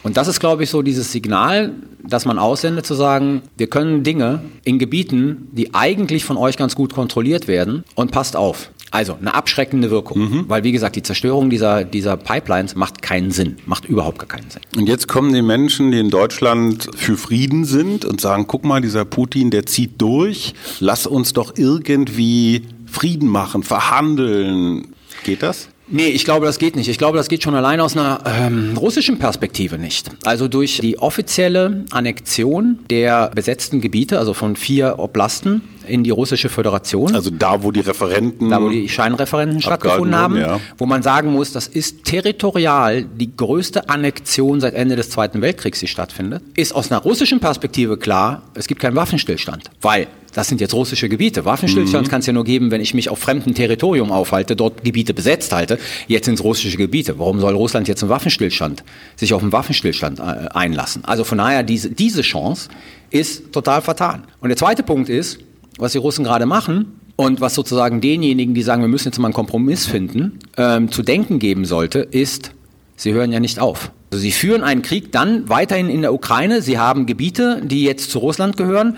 Und 0.03 0.17
das 0.17 0.27
ist, 0.27 0.39
glaube 0.39 0.63
ich, 0.63 0.69
so 0.69 0.81
dieses 0.81 1.11
Signal, 1.11 1.73
das 2.07 2.25
man 2.25 2.39
aussendet, 2.39 2.85
zu 2.85 2.93
sagen, 2.93 3.41
wir 3.57 3.67
können 3.67 4.03
Dinge 4.03 4.41
in 4.63 4.79
Gebieten, 4.79 5.49
die 5.51 5.73
eigentlich 5.73 6.23
von 6.25 6.37
euch 6.37 6.55
ganz 6.57 6.75
gut 6.75 6.93
kontrolliert 6.93 7.47
werden, 7.47 7.83
und 7.95 8.11
passt 8.11 8.35
auf. 8.35 8.71
Also 8.91 9.17
eine 9.19 9.33
abschreckende 9.33 9.91
Wirkung. 9.91 10.19
Weil, 10.49 10.63
wie 10.63 10.71
gesagt, 10.71 10.95
die 10.95 11.03
Zerstörung 11.03 11.49
dieser, 11.49 11.83
dieser 11.83 12.17
Pipelines 12.17 12.75
macht 12.75 13.01
keinen 13.01 13.31
Sinn. 13.31 13.57
Macht 13.65 13.85
überhaupt 13.85 14.19
gar 14.19 14.27
keinen 14.27 14.49
Sinn. 14.49 14.61
Und 14.75 14.87
jetzt 14.87 15.07
kommen 15.07 15.33
die 15.33 15.41
Menschen, 15.41 15.91
die 15.91 15.99
in 15.99 16.09
Deutschland 16.09 16.89
für 16.95 17.17
Frieden 17.17 17.65
sind 17.65 18.05
und 18.05 18.19
sagen, 18.21 18.45
guck 18.47 18.65
mal, 18.65 18.81
dieser 18.81 19.05
Putin, 19.05 19.51
der 19.51 19.65
zieht 19.65 20.01
durch, 20.01 20.53
lass 20.79 21.05
uns 21.05 21.33
doch 21.33 21.53
irgendwie 21.55 22.63
Frieden 22.85 23.29
machen, 23.29 23.63
verhandeln. 23.63 24.95
Geht 25.23 25.43
das? 25.43 25.69
Nee, 25.91 26.07
ich 26.07 26.23
glaube, 26.23 26.45
das 26.45 26.59
geht 26.59 26.75
nicht. 26.75 26.87
Ich 26.87 26.97
glaube, 26.97 27.17
das 27.17 27.29
geht 27.29 27.43
schon 27.43 27.55
allein 27.55 27.79
aus 27.79 27.97
einer 27.97 28.21
ähm, 28.25 28.77
russischen 28.77 29.17
Perspektive 29.17 29.77
nicht. 29.77 30.09
Also 30.23 30.47
durch 30.47 30.79
die 30.79 30.99
offizielle 30.99 31.85
Annexion 31.91 32.79
der 32.89 33.31
besetzten 33.33 33.81
Gebiete, 33.81 34.19
also 34.19 34.33
von 34.33 34.55
vier 34.55 34.95
Oblasten 34.99 35.61
in 35.87 36.03
die 36.03 36.11
russische 36.11 36.49
Föderation. 36.49 37.15
Also 37.15 37.31
da, 37.31 37.63
wo 37.63 37.71
die 37.71 37.79
Referenten. 37.79 38.49
da 38.49 38.61
wo 38.61 38.69
die 38.69 38.87
Scheinreferenten 38.87 39.61
stattgefunden 39.61 40.15
haben, 40.15 40.37
ja. 40.37 40.59
wo 40.77 40.85
man 40.85 41.01
sagen 41.01 41.31
muss, 41.31 41.51
das 41.51 41.67
ist 41.67 42.05
territorial 42.05 43.03
die 43.03 43.35
größte 43.35 43.89
Annexion 43.89 44.61
seit 44.61 44.75
Ende 44.75 44.95
des 44.95 45.09
Zweiten 45.09 45.41
Weltkriegs, 45.41 45.79
die 45.79 45.87
stattfindet, 45.87 46.43
ist 46.55 46.73
aus 46.73 46.91
einer 46.91 47.01
russischen 47.01 47.39
Perspektive 47.39 47.97
klar, 47.97 48.43
es 48.53 48.67
gibt 48.67 48.81
keinen 48.81 48.95
Waffenstillstand, 48.95 49.71
weil 49.81 50.07
das 50.39 50.47
sind 50.47 50.61
jetzt 50.61 50.73
russische 50.73 51.09
Gebiete. 51.09 51.43
Waffenstillstand 51.43 52.07
Mhm. 52.07 52.09
kann 52.09 52.21
es 52.21 52.25
ja 52.25 52.31
nur 52.31 52.45
geben, 52.45 52.71
wenn 52.71 52.79
ich 52.79 52.93
mich 52.93 53.09
auf 53.09 53.19
fremdem 53.19 53.53
Territorium 53.53 54.09
aufhalte, 54.09 54.55
dort 54.55 54.85
Gebiete 54.85 55.13
besetzt 55.13 55.51
halte. 55.51 55.77
Jetzt 56.07 56.25
sind 56.25 56.35
es 56.35 56.43
russische 56.45 56.77
Gebiete. 56.77 57.19
Warum 57.19 57.41
soll 57.41 57.55
Russland 57.55 57.89
jetzt 57.89 58.03
einen 58.03 58.09
Waffenstillstand, 58.09 58.85
sich 59.17 59.33
auf 59.33 59.41
einen 59.41 59.51
Waffenstillstand 59.51 60.19
äh, 60.19 60.47
einlassen? 60.53 61.03
Also 61.03 61.25
von 61.25 61.39
daher, 61.39 61.63
diese, 61.63 61.89
diese 61.89 62.21
Chance 62.21 62.69
ist 63.09 63.51
total 63.51 63.81
vertan. 63.81 64.23
Und 64.39 64.47
der 64.47 64.55
zweite 64.55 64.81
Punkt 64.81 65.09
ist, 65.09 65.39
was 65.77 65.91
die 65.91 65.97
Russen 65.97 66.23
gerade 66.23 66.45
machen 66.45 66.93
und 67.17 67.41
was 67.41 67.53
sozusagen 67.53 67.99
denjenigen, 67.99 68.53
die 68.53 68.61
sagen, 68.61 68.81
wir 68.81 68.87
müssen 68.87 69.09
jetzt 69.09 69.19
mal 69.19 69.27
einen 69.27 69.33
Kompromiss 69.33 69.87
finden, 69.87 70.39
ähm, 70.55 70.89
zu 70.89 71.03
denken 71.03 71.39
geben 71.39 71.65
sollte, 71.65 71.99
ist, 71.99 72.51
sie 72.95 73.11
hören 73.11 73.33
ja 73.33 73.41
nicht 73.41 73.59
auf. 73.59 73.91
Also 74.11 74.21
sie 74.21 74.31
führen 74.31 74.63
einen 74.63 74.81
Krieg 74.81 75.11
dann 75.11 75.49
weiterhin 75.49 75.89
in 75.89 76.01
der 76.01 76.13
Ukraine. 76.13 76.61
Sie 76.63 76.79
haben 76.79 77.05
Gebiete, 77.05 77.61
die 77.63 77.83
jetzt 77.83 78.09
zu 78.09 78.19
Russland 78.19 78.57
gehören. 78.57 78.97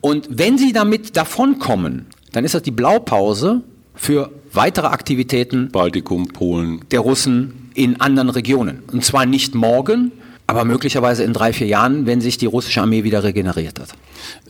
Und 0.00 0.28
wenn 0.30 0.58
sie 0.58 0.72
damit 0.72 1.16
davonkommen, 1.16 2.06
dann 2.32 2.44
ist 2.44 2.54
das 2.54 2.62
die 2.62 2.70
Blaupause 2.70 3.62
für 3.94 4.30
weitere 4.52 4.86
Aktivitäten 4.86 5.70
Baltikum, 5.70 6.28
Polen. 6.28 6.80
der 6.90 7.00
Russen 7.00 7.70
in 7.74 8.00
anderen 8.00 8.30
Regionen. 8.30 8.82
Und 8.92 9.04
zwar 9.04 9.26
nicht 9.26 9.54
morgen, 9.54 10.12
aber 10.46 10.64
möglicherweise 10.64 11.24
in 11.24 11.32
drei, 11.32 11.52
vier 11.52 11.66
Jahren, 11.66 12.06
wenn 12.06 12.20
sich 12.20 12.38
die 12.38 12.46
russische 12.46 12.80
Armee 12.80 13.04
wieder 13.04 13.22
regeneriert 13.22 13.78
hat. 13.78 13.90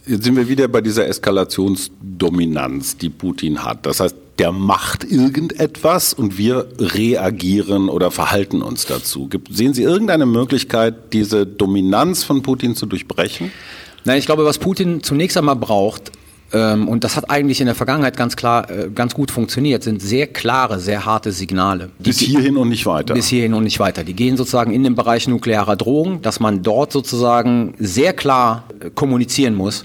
Jetzt 0.06 0.24
sind 0.24 0.37
wir 0.37 0.48
wieder 0.48 0.68
bei 0.68 0.80
dieser 0.80 1.08
Eskalationsdominanz, 1.08 2.96
die 2.96 3.11
Putin 3.11 3.64
hat. 3.64 3.84
Das 3.84 4.00
heißt, 4.00 4.14
der 4.38 4.52
macht 4.52 5.02
irgendetwas 5.02 6.14
und 6.14 6.38
wir 6.38 6.68
reagieren 6.78 7.88
oder 7.88 8.12
verhalten 8.12 8.62
uns 8.62 8.87
dazu. 8.87 9.28
Sehen 9.50 9.74
Sie 9.74 9.82
irgendeine 9.82 10.26
Möglichkeit, 10.26 11.12
diese 11.12 11.44
Dominanz 11.44 12.22
von 12.22 12.42
Putin 12.42 12.76
zu 12.76 12.87
durchbrechen? 12.87 13.50
Nein, 14.09 14.21
ich 14.21 14.25
glaube, 14.25 14.47
was 14.47 14.57
Putin 14.57 15.03
zunächst 15.03 15.37
einmal 15.37 15.55
braucht, 15.55 16.12
ähm, 16.51 16.88
und 16.88 17.05
das 17.05 17.14
hat 17.14 17.29
eigentlich 17.29 17.61
in 17.61 17.66
der 17.66 17.75
Vergangenheit 17.75 18.16
ganz 18.16 18.37
klar, 18.37 18.71
äh, 18.71 18.88
ganz 18.88 19.12
gut 19.14 19.31
funktioniert, 19.31 19.83
sind 19.83 20.01
sehr 20.01 20.27
klare, 20.27 20.81
sehr 20.81 21.05
harte 21.05 21.31
Signale. 21.31 21.90
Die 21.99 22.05
Bis 22.05 22.18
hierhin 22.18 22.57
und 22.57 22.71
nicht 22.71 22.87
weiter. 22.87 23.12
bis 23.12 23.29
hierhin 23.29 23.53
und 23.53 23.64
nicht 23.64 23.79
weiter. 23.81 24.05
Die 24.05 24.14
gehen 24.14 24.38
sozusagen 24.38 24.73
in 24.73 24.83
den 24.83 24.94
Bereich 24.94 25.29
nuklearer 25.29 25.77
Drohung, 25.77 26.23
dass 26.23 26.40
man 26.40 26.62
dort 26.62 26.90
sozusagen 26.90 27.75
sehr 27.79 28.14
klar 28.14 28.64
äh, 28.81 28.88
kommunizieren 28.88 29.55
muss, 29.55 29.85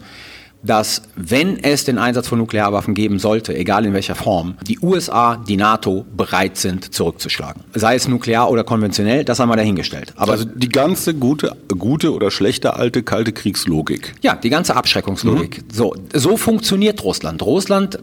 dass 0.63 1.03
wenn 1.15 1.61
es 1.61 1.83
den 1.83 1.97
Einsatz 1.97 2.27
von 2.27 2.39
Nuklearwaffen 2.39 2.93
geben 2.93 3.19
sollte, 3.19 3.55
egal 3.55 3.85
in 3.85 3.93
welcher 3.93 4.15
Form, 4.15 4.55
die 4.65 4.79
USA, 4.79 5.35
die 5.35 5.57
NATO 5.57 6.05
bereit 6.15 6.57
sind, 6.57 6.93
zurückzuschlagen. 6.93 7.63
Sei 7.73 7.95
es 7.95 8.07
nuklear 8.07 8.49
oder 8.49 8.63
konventionell, 8.63 9.25
das 9.25 9.39
haben 9.39 9.49
wir 9.49 9.57
dahingestellt. 9.57 10.13
Aber 10.15 10.31
also 10.31 10.45
die 10.45 10.69
ganze 10.69 11.13
gute, 11.13 11.55
gute 11.77 12.13
oder 12.13 12.31
schlechte 12.31 12.75
alte 12.75 13.03
kalte 13.03 13.33
Kriegslogik. 13.33 14.15
Ja, 14.21 14.35
die 14.35 14.49
ganze 14.49 14.75
Abschreckungslogik. 14.75 15.63
So, 15.71 15.95
so 16.13 16.37
funktioniert 16.37 17.03
Russland. 17.03 17.41
Russland 17.41 17.99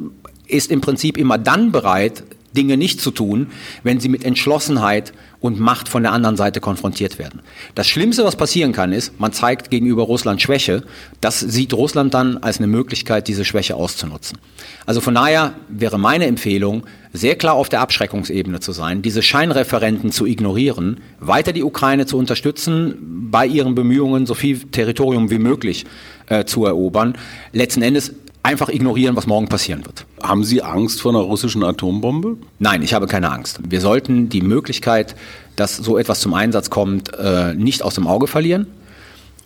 ist 0.46 0.70
im 0.70 0.80
Prinzip 0.80 1.16
immer 1.16 1.38
dann 1.38 1.72
bereit, 1.72 2.24
Dinge 2.56 2.76
nicht 2.76 3.00
zu 3.00 3.10
tun, 3.10 3.48
wenn 3.82 4.00
sie 4.00 4.08
mit 4.08 4.24
Entschlossenheit 4.24 5.12
und 5.40 5.58
Macht 5.58 5.88
von 5.88 6.02
der 6.02 6.12
anderen 6.12 6.36
Seite 6.36 6.60
konfrontiert 6.60 7.18
werden. 7.18 7.40
Das 7.74 7.88
Schlimmste, 7.88 8.24
was 8.24 8.36
passieren 8.36 8.72
kann, 8.72 8.92
ist, 8.92 9.18
man 9.18 9.32
zeigt 9.32 9.70
gegenüber 9.70 10.02
Russland 10.02 10.42
Schwäche. 10.42 10.82
Das 11.20 11.40
sieht 11.40 11.72
Russland 11.72 12.14
dann 12.14 12.38
als 12.38 12.58
eine 12.58 12.66
Möglichkeit, 12.66 13.26
diese 13.26 13.44
Schwäche 13.44 13.76
auszunutzen. 13.76 14.38
Also 14.86 15.00
von 15.00 15.14
daher 15.14 15.54
wäre 15.68 15.98
meine 15.98 16.26
Empfehlung, 16.26 16.84
sehr 17.12 17.36
klar 17.36 17.54
auf 17.54 17.68
der 17.68 17.80
Abschreckungsebene 17.80 18.60
zu 18.60 18.72
sein, 18.72 19.02
diese 19.02 19.22
Scheinreferenten 19.22 20.12
zu 20.12 20.26
ignorieren, 20.26 20.98
weiter 21.18 21.52
die 21.52 21.64
Ukraine 21.64 22.06
zu 22.06 22.16
unterstützen, 22.18 23.28
bei 23.30 23.46
ihren 23.46 23.74
Bemühungen 23.74 24.26
so 24.26 24.34
viel 24.34 24.60
Territorium 24.60 25.30
wie 25.30 25.38
möglich 25.38 25.86
äh, 26.26 26.44
zu 26.44 26.66
erobern. 26.66 27.16
Letzten 27.52 27.82
Endes 27.82 28.14
einfach 28.42 28.68
ignorieren, 28.68 29.16
was 29.16 29.26
morgen 29.26 29.48
passieren 29.48 29.84
wird. 29.84 30.06
Haben 30.22 30.44
Sie 30.44 30.62
Angst 30.62 31.02
vor 31.02 31.12
einer 31.12 31.20
russischen 31.20 31.62
Atombombe? 31.62 32.36
Nein, 32.58 32.82
ich 32.82 32.94
habe 32.94 33.06
keine 33.06 33.30
Angst. 33.30 33.60
Wir 33.68 33.80
sollten 33.80 34.28
die 34.28 34.42
Möglichkeit, 34.42 35.14
dass 35.56 35.76
so 35.76 35.98
etwas 35.98 36.20
zum 36.20 36.34
Einsatz 36.34 36.70
kommt, 36.70 37.12
äh, 37.14 37.54
nicht 37.54 37.82
aus 37.82 37.94
dem 37.94 38.06
Auge 38.06 38.26
verlieren. 38.26 38.66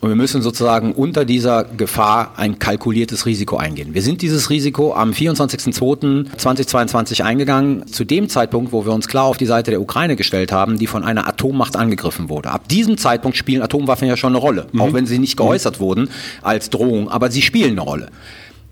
Und 0.05 0.11
wir 0.11 0.17
müssen 0.17 0.43
sozusagen 0.43 0.93
unter 0.93 1.25
dieser 1.25 1.65
Gefahr 1.65 2.33
ein 2.37 2.59
kalkuliertes 2.59 3.25
Risiko 3.25 3.57
eingehen. 3.57 3.95
Wir 3.95 4.03
sind 4.03 4.21
dieses 4.21 4.51
Risiko 4.51 4.93
am 4.93 5.13
24.02.2022 5.13 7.23
eingegangen, 7.23 7.87
zu 7.87 8.05
dem 8.05 8.29
Zeitpunkt, 8.29 8.73
wo 8.73 8.85
wir 8.85 8.93
uns 8.93 9.09
klar 9.09 9.25
auf 9.25 9.39
die 9.39 9.47
Seite 9.47 9.71
der 9.71 9.81
Ukraine 9.81 10.15
gestellt 10.15 10.53
haben, 10.53 10.79
die 10.79 10.87
von 10.87 11.05
einer 11.05 11.27
Atommacht 11.27 11.77
angegriffen 11.77 12.29
wurde. 12.29 12.51
Ab 12.51 12.69
diesem 12.69 12.99
Zeitpunkt 12.99 13.39
spielen 13.39 13.63
Atomwaffen 13.63 14.07
ja 14.07 14.19
schon 14.19 14.33
eine 14.33 14.41
Rolle, 14.41 14.67
auch 14.79 14.93
wenn 14.93 15.07
sie 15.07 15.19
nicht 15.19 15.39
geäußert 15.39 15.81
wurden 15.81 16.11
als 16.43 16.69
Drohung, 16.69 17.09
aber 17.09 17.31
sie 17.31 17.41
spielen 17.41 17.71
eine 17.71 17.81
Rolle. 17.81 18.09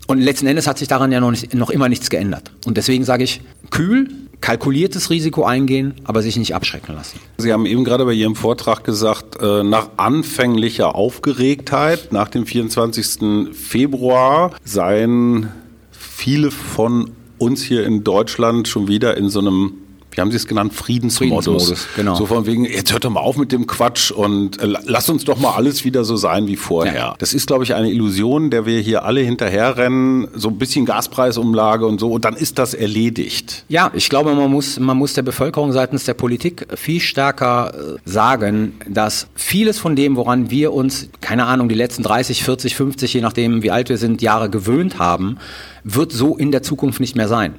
Und 0.07 0.19
letzten 0.19 0.47
Endes 0.47 0.67
hat 0.67 0.77
sich 0.77 0.87
daran 0.87 1.11
ja 1.11 1.19
noch, 1.19 1.31
nicht, 1.31 1.53
noch 1.53 1.69
immer 1.69 1.89
nichts 1.89 2.09
geändert. 2.09 2.51
Und 2.65 2.77
deswegen 2.77 3.05
sage 3.05 3.23
ich, 3.23 3.41
kühl, 3.69 4.09
kalkuliertes 4.41 5.09
Risiko 5.09 5.45
eingehen, 5.45 5.93
aber 6.03 6.21
sich 6.21 6.35
nicht 6.35 6.53
abschrecken 6.53 6.95
lassen. 6.95 7.19
Sie 7.37 7.53
haben 7.53 7.65
eben 7.65 7.85
gerade 7.85 8.03
bei 8.03 8.11
Ihrem 8.11 8.35
Vortrag 8.35 8.83
gesagt, 8.83 9.41
äh, 9.41 9.63
nach 9.63 9.91
anfänglicher 9.95 10.95
Aufgeregtheit, 10.95 12.11
nach 12.11 12.27
dem 12.27 12.45
24. 12.45 13.53
Februar 13.53 14.51
seien 14.65 15.49
viele 15.91 16.51
von 16.51 17.11
uns 17.37 17.63
hier 17.63 17.85
in 17.85 18.03
Deutschland 18.03 18.67
schon 18.67 18.89
wieder 18.89 19.15
in 19.15 19.29
so 19.29 19.39
einem 19.39 19.73
wie 20.15 20.21
haben 20.21 20.31
Sie 20.31 20.37
es 20.37 20.47
genannt, 20.47 20.73
Friedensmodus. 20.73 21.45
Friedensmodus, 21.45 21.87
genau. 21.95 22.15
So 22.15 22.25
von 22.25 22.45
wegen, 22.45 22.65
jetzt 22.65 22.91
hört 22.93 23.05
doch 23.05 23.09
mal 23.09 23.21
auf 23.21 23.37
mit 23.37 23.51
dem 23.51 23.67
Quatsch 23.67 24.11
und 24.11 24.59
äh, 24.61 24.65
lasst 24.65 25.09
uns 25.09 25.23
doch 25.23 25.39
mal 25.39 25.51
alles 25.51 25.85
wieder 25.85 26.03
so 26.03 26.15
sein 26.15 26.47
wie 26.47 26.55
vorher. 26.55 26.95
Ja. 26.95 27.15
Das 27.17 27.33
ist, 27.33 27.47
glaube 27.47 27.63
ich, 27.63 27.73
eine 27.73 27.89
Illusion, 27.89 28.49
der 28.49 28.65
wir 28.65 28.79
hier 28.79 29.05
alle 29.05 29.21
hinterherrennen, 29.21 30.27
so 30.35 30.49
ein 30.49 30.57
bisschen 30.57 30.85
Gaspreisumlage 30.85 31.85
und 31.85 31.99
so, 31.99 32.11
und 32.11 32.25
dann 32.25 32.35
ist 32.35 32.59
das 32.59 32.73
erledigt. 32.73 33.65
Ja, 33.69 33.91
ich 33.93 34.09
glaube, 34.09 34.33
man 34.33 34.51
muss, 34.51 34.79
man 34.79 34.97
muss 34.97 35.13
der 35.13 35.23
Bevölkerung 35.23 35.71
seitens 35.71 36.03
der 36.05 36.13
Politik 36.13 36.67
viel 36.75 36.99
stärker 36.99 37.73
äh, 37.73 37.97
sagen, 38.05 38.73
dass 38.87 39.27
vieles 39.35 39.79
von 39.79 39.95
dem, 39.95 40.15
woran 40.15 40.49
wir 40.49 40.73
uns, 40.73 41.09
keine 41.21 41.45
Ahnung, 41.45 41.69
die 41.69 41.75
letzten 41.75 42.03
30, 42.03 42.43
40, 42.43 42.75
50, 42.75 43.13
je 43.13 43.21
nachdem, 43.21 43.63
wie 43.63 43.71
alt 43.71 43.89
wir 43.89 43.97
sind, 43.97 44.21
Jahre 44.21 44.49
gewöhnt 44.49 44.99
haben, 44.99 45.37
wird 45.83 46.11
so 46.11 46.37
in 46.37 46.51
der 46.51 46.63
Zukunft 46.63 46.99
nicht 46.99 47.15
mehr 47.15 47.27
sein. 47.27 47.55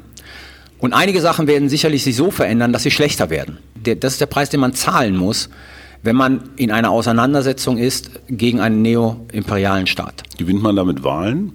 Und 0.84 0.92
einige 0.92 1.22
Sachen 1.22 1.46
werden 1.46 1.70
sicherlich 1.70 2.04
sich 2.04 2.14
so 2.14 2.30
verändern, 2.30 2.74
dass 2.74 2.82
sie 2.82 2.90
schlechter 2.90 3.30
werden. 3.30 3.56
Das 4.00 4.12
ist 4.12 4.20
der 4.20 4.26
Preis, 4.26 4.50
den 4.50 4.60
man 4.60 4.74
zahlen 4.74 5.16
muss, 5.16 5.48
wenn 6.02 6.14
man 6.14 6.50
in 6.56 6.70
einer 6.70 6.90
Auseinandersetzung 6.90 7.78
ist 7.78 8.10
gegen 8.28 8.60
einen 8.60 8.82
neo-imperialen 8.82 9.86
Staat. 9.86 10.24
Gewinnt 10.36 10.62
man 10.62 10.76
damit 10.76 11.02
Wahlen? 11.02 11.54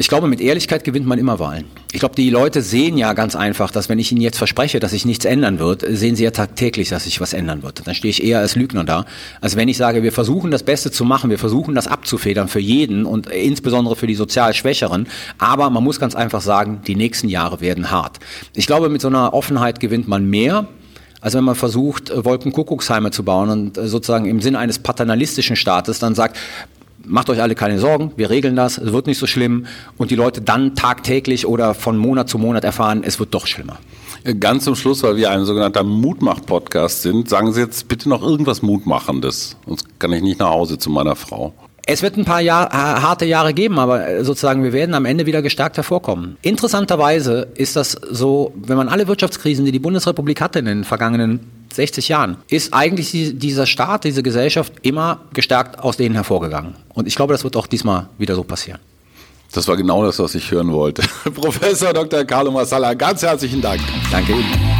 Ich 0.00 0.08
glaube, 0.08 0.28
mit 0.28 0.40
Ehrlichkeit 0.40 0.82
gewinnt 0.84 1.06
man 1.06 1.18
immer 1.18 1.38
Wahlen. 1.40 1.66
Ich 1.92 2.00
glaube, 2.00 2.14
die 2.14 2.30
Leute 2.30 2.62
sehen 2.62 2.96
ja 2.96 3.12
ganz 3.12 3.36
einfach, 3.36 3.70
dass 3.70 3.90
wenn 3.90 3.98
ich 3.98 4.10
ihnen 4.10 4.22
jetzt 4.22 4.38
verspreche, 4.38 4.80
dass 4.80 4.92
sich 4.92 5.04
nichts 5.04 5.26
ändern 5.26 5.58
wird, 5.58 5.84
sehen 5.86 6.16
sie 6.16 6.24
ja 6.24 6.30
tagtäglich, 6.30 6.88
dass 6.88 7.04
sich 7.04 7.20
was 7.20 7.34
ändern 7.34 7.62
wird. 7.62 7.86
Dann 7.86 7.94
stehe 7.94 8.08
ich 8.08 8.24
eher 8.24 8.38
als 8.38 8.56
Lügner 8.56 8.84
da, 8.84 9.04
als 9.42 9.56
wenn 9.56 9.68
ich 9.68 9.76
sage, 9.76 10.02
wir 10.02 10.10
versuchen 10.10 10.50
das 10.50 10.62
Beste 10.62 10.90
zu 10.90 11.04
machen, 11.04 11.28
wir 11.28 11.38
versuchen 11.38 11.74
das 11.74 11.86
abzufedern 11.86 12.48
für 12.48 12.60
jeden 12.60 13.04
und 13.04 13.26
insbesondere 13.26 13.94
für 13.94 14.06
die 14.06 14.14
sozial 14.14 14.54
Schwächeren. 14.54 15.06
Aber 15.36 15.68
man 15.68 15.84
muss 15.84 16.00
ganz 16.00 16.14
einfach 16.14 16.40
sagen, 16.40 16.80
die 16.86 16.96
nächsten 16.96 17.28
Jahre 17.28 17.60
werden 17.60 17.90
hart. 17.90 18.20
Ich 18.54 18.66
glaube, 18.66 18.88
mit 18.88 19.02
so 19.02 19.08
einer 19.08 19.34
Offenheit 19.34 19.80
gewinnt 19.80 20.08
man 20.08 20.24
mehr, 20.24 20.66
als 21.20 21.34
wenn 21.34 21.44
man 21.44 21.56
versucht, 21.56 22.10
Wolkenkuckucksheime 22.16 23.10
zu 23.10 23.22
bauen 23.22 23.50
und 23.50 23.74
sozusagen 23.76 24.24
im 24.24 24.40
Sinne 24.40 24.60
eines 24.60 24.78
paternalistischen 24.78 25.56
Staates 25.56 25.98
dann 25.98 26.14
sagt, 26.14 26.38
macht 27.10 27.28
euch 27.30 27.42
alle 27.42 27.54
keine 27.54 27.78
Sorgen, 27.78 28.12
wir 28.16 28.30
regeln 28.30 28.56
das, 28.56 28.78
es 28.78 28.92
wird 28.92 29.06
nicht 29.06 29.18
so 29.18 29.26
schlimm 29.26 29.66
und 29.98 30.10
die 30.10 30.16
Leute 30.16 30.40
dann 30.40 30.74
tagtäglich 30.74 31.46
oder 31.46 31.74
von 31.74 31.96
Monat 31.96 32.28
zu 32.28 32.38
Monat 32.38 32.64
erfahren, 32.64 33.02
es 33.04 33.18
wird 33.18 33.34
doch 33.34 33.46
schlimmer. 33.46 33.78
Ganz 34.38 34.64
zum 34.64 34.76
Schluss, 34.76 35.02
weil 35.02 35.16
wir 35.16 35.30
ein 35.30 35.44
sogenannter 35.44 35.82
Mutmach-Podcast 35.82 37.02
sind, 37.02 37.28
sagen 37.28 37.52
Sie 37.52 37.60
jetzt 37.60 37.88
bitte 37.88 38.08
noch 38.08 38.22
irgendwas 38.22 38.60
Mutmachendes. 38.60 39.56
Sonst 39.66 39.98
kann 39.98 40.12
ich 40.12 40.22
nicht 40.22 40.40
nach 40.40 40.50
Hause 40.50 40.78
zu 40.78 40.90
meiner 40.90 41.16
Frau. 41.16 41.54
Es 41.86 42.02
wird 42.02 42.18
ein 42.18 42.26
paar 42.26 42.42
Jahr, 42.42 42.68
äh, 42.68 43.00
harte 43.00 43.24
Jahre 43.24 43.54
geben, 43.54 43.78
aber 43.78 44.06
äh, 44.06 44.24
sozusagen 44.24 44.62
wir 44.62 44.72
werden 44.72 44.94
am 44.94 45.06
Ende 45.06 45.26
wieder 45.26 45.40
gestärkt 45.40 45.76
hervorkommen. 45.78 46.36
Interessanterweise 46.42 47.48
ist 47.54 47.76
das 47.76 47.92
so, 47.92 48.52
wenn 48.54 48.76
man 48.76 48.88
alle 48.88 49.08
Wirtschaftskrisen, 49.08 49.64
die 49.64 49.72
die 49.72 49.78
Bundesrepublik 49.78 50.40
hatte 50.40 50.58
in 50.58 50.66
den 50.66 50.84
vergangenen 50.84 51.40
60 51.72 52.08
Jahren, 52.08 52.36
ist 52.48 52.74
eigentlich 52.74 53.10
die, 53.10 53.34
dieser 53.34 53.66
Staat, 53.66 54.04
diese 54.04 54.22
Gesellschaft 54.22 54.72
immer 54.82 55.20
gestärkt 55.32 55.78
aus 55.78 55.96
denen 55.96 56.14
hervorgegangen. 56.14 56.74
Und 56.94 57.06
ich 57.06 57.14
glaube, 57.14 57.32
das 57.32 57.44
wird 57.44 57.56
auch 57.56 57.66
diesmal 57.66 58.08
wieder 58.18 58.34
so 58.34 58.44
passieren. 58.44 58.80
Das 59.52 59.66
war 59.66 59.76
genau 59.76 60.04
das, 60.04 60.18
was 60.18 60.34
ich 60.34 60.50
hören 60.50 60.72
wollte. 60.72 61.02
Professor 61.34 61.92
Dr. 61.92 62.24
Carlo 62.24 62.50
Massala, 62.50 62.94
ganz 62.94 63.22
herzlichen 63.22 63.60
Dank. 63.60 63.80
Danke 64.10 64.32
Ihnen. 64.32 64.79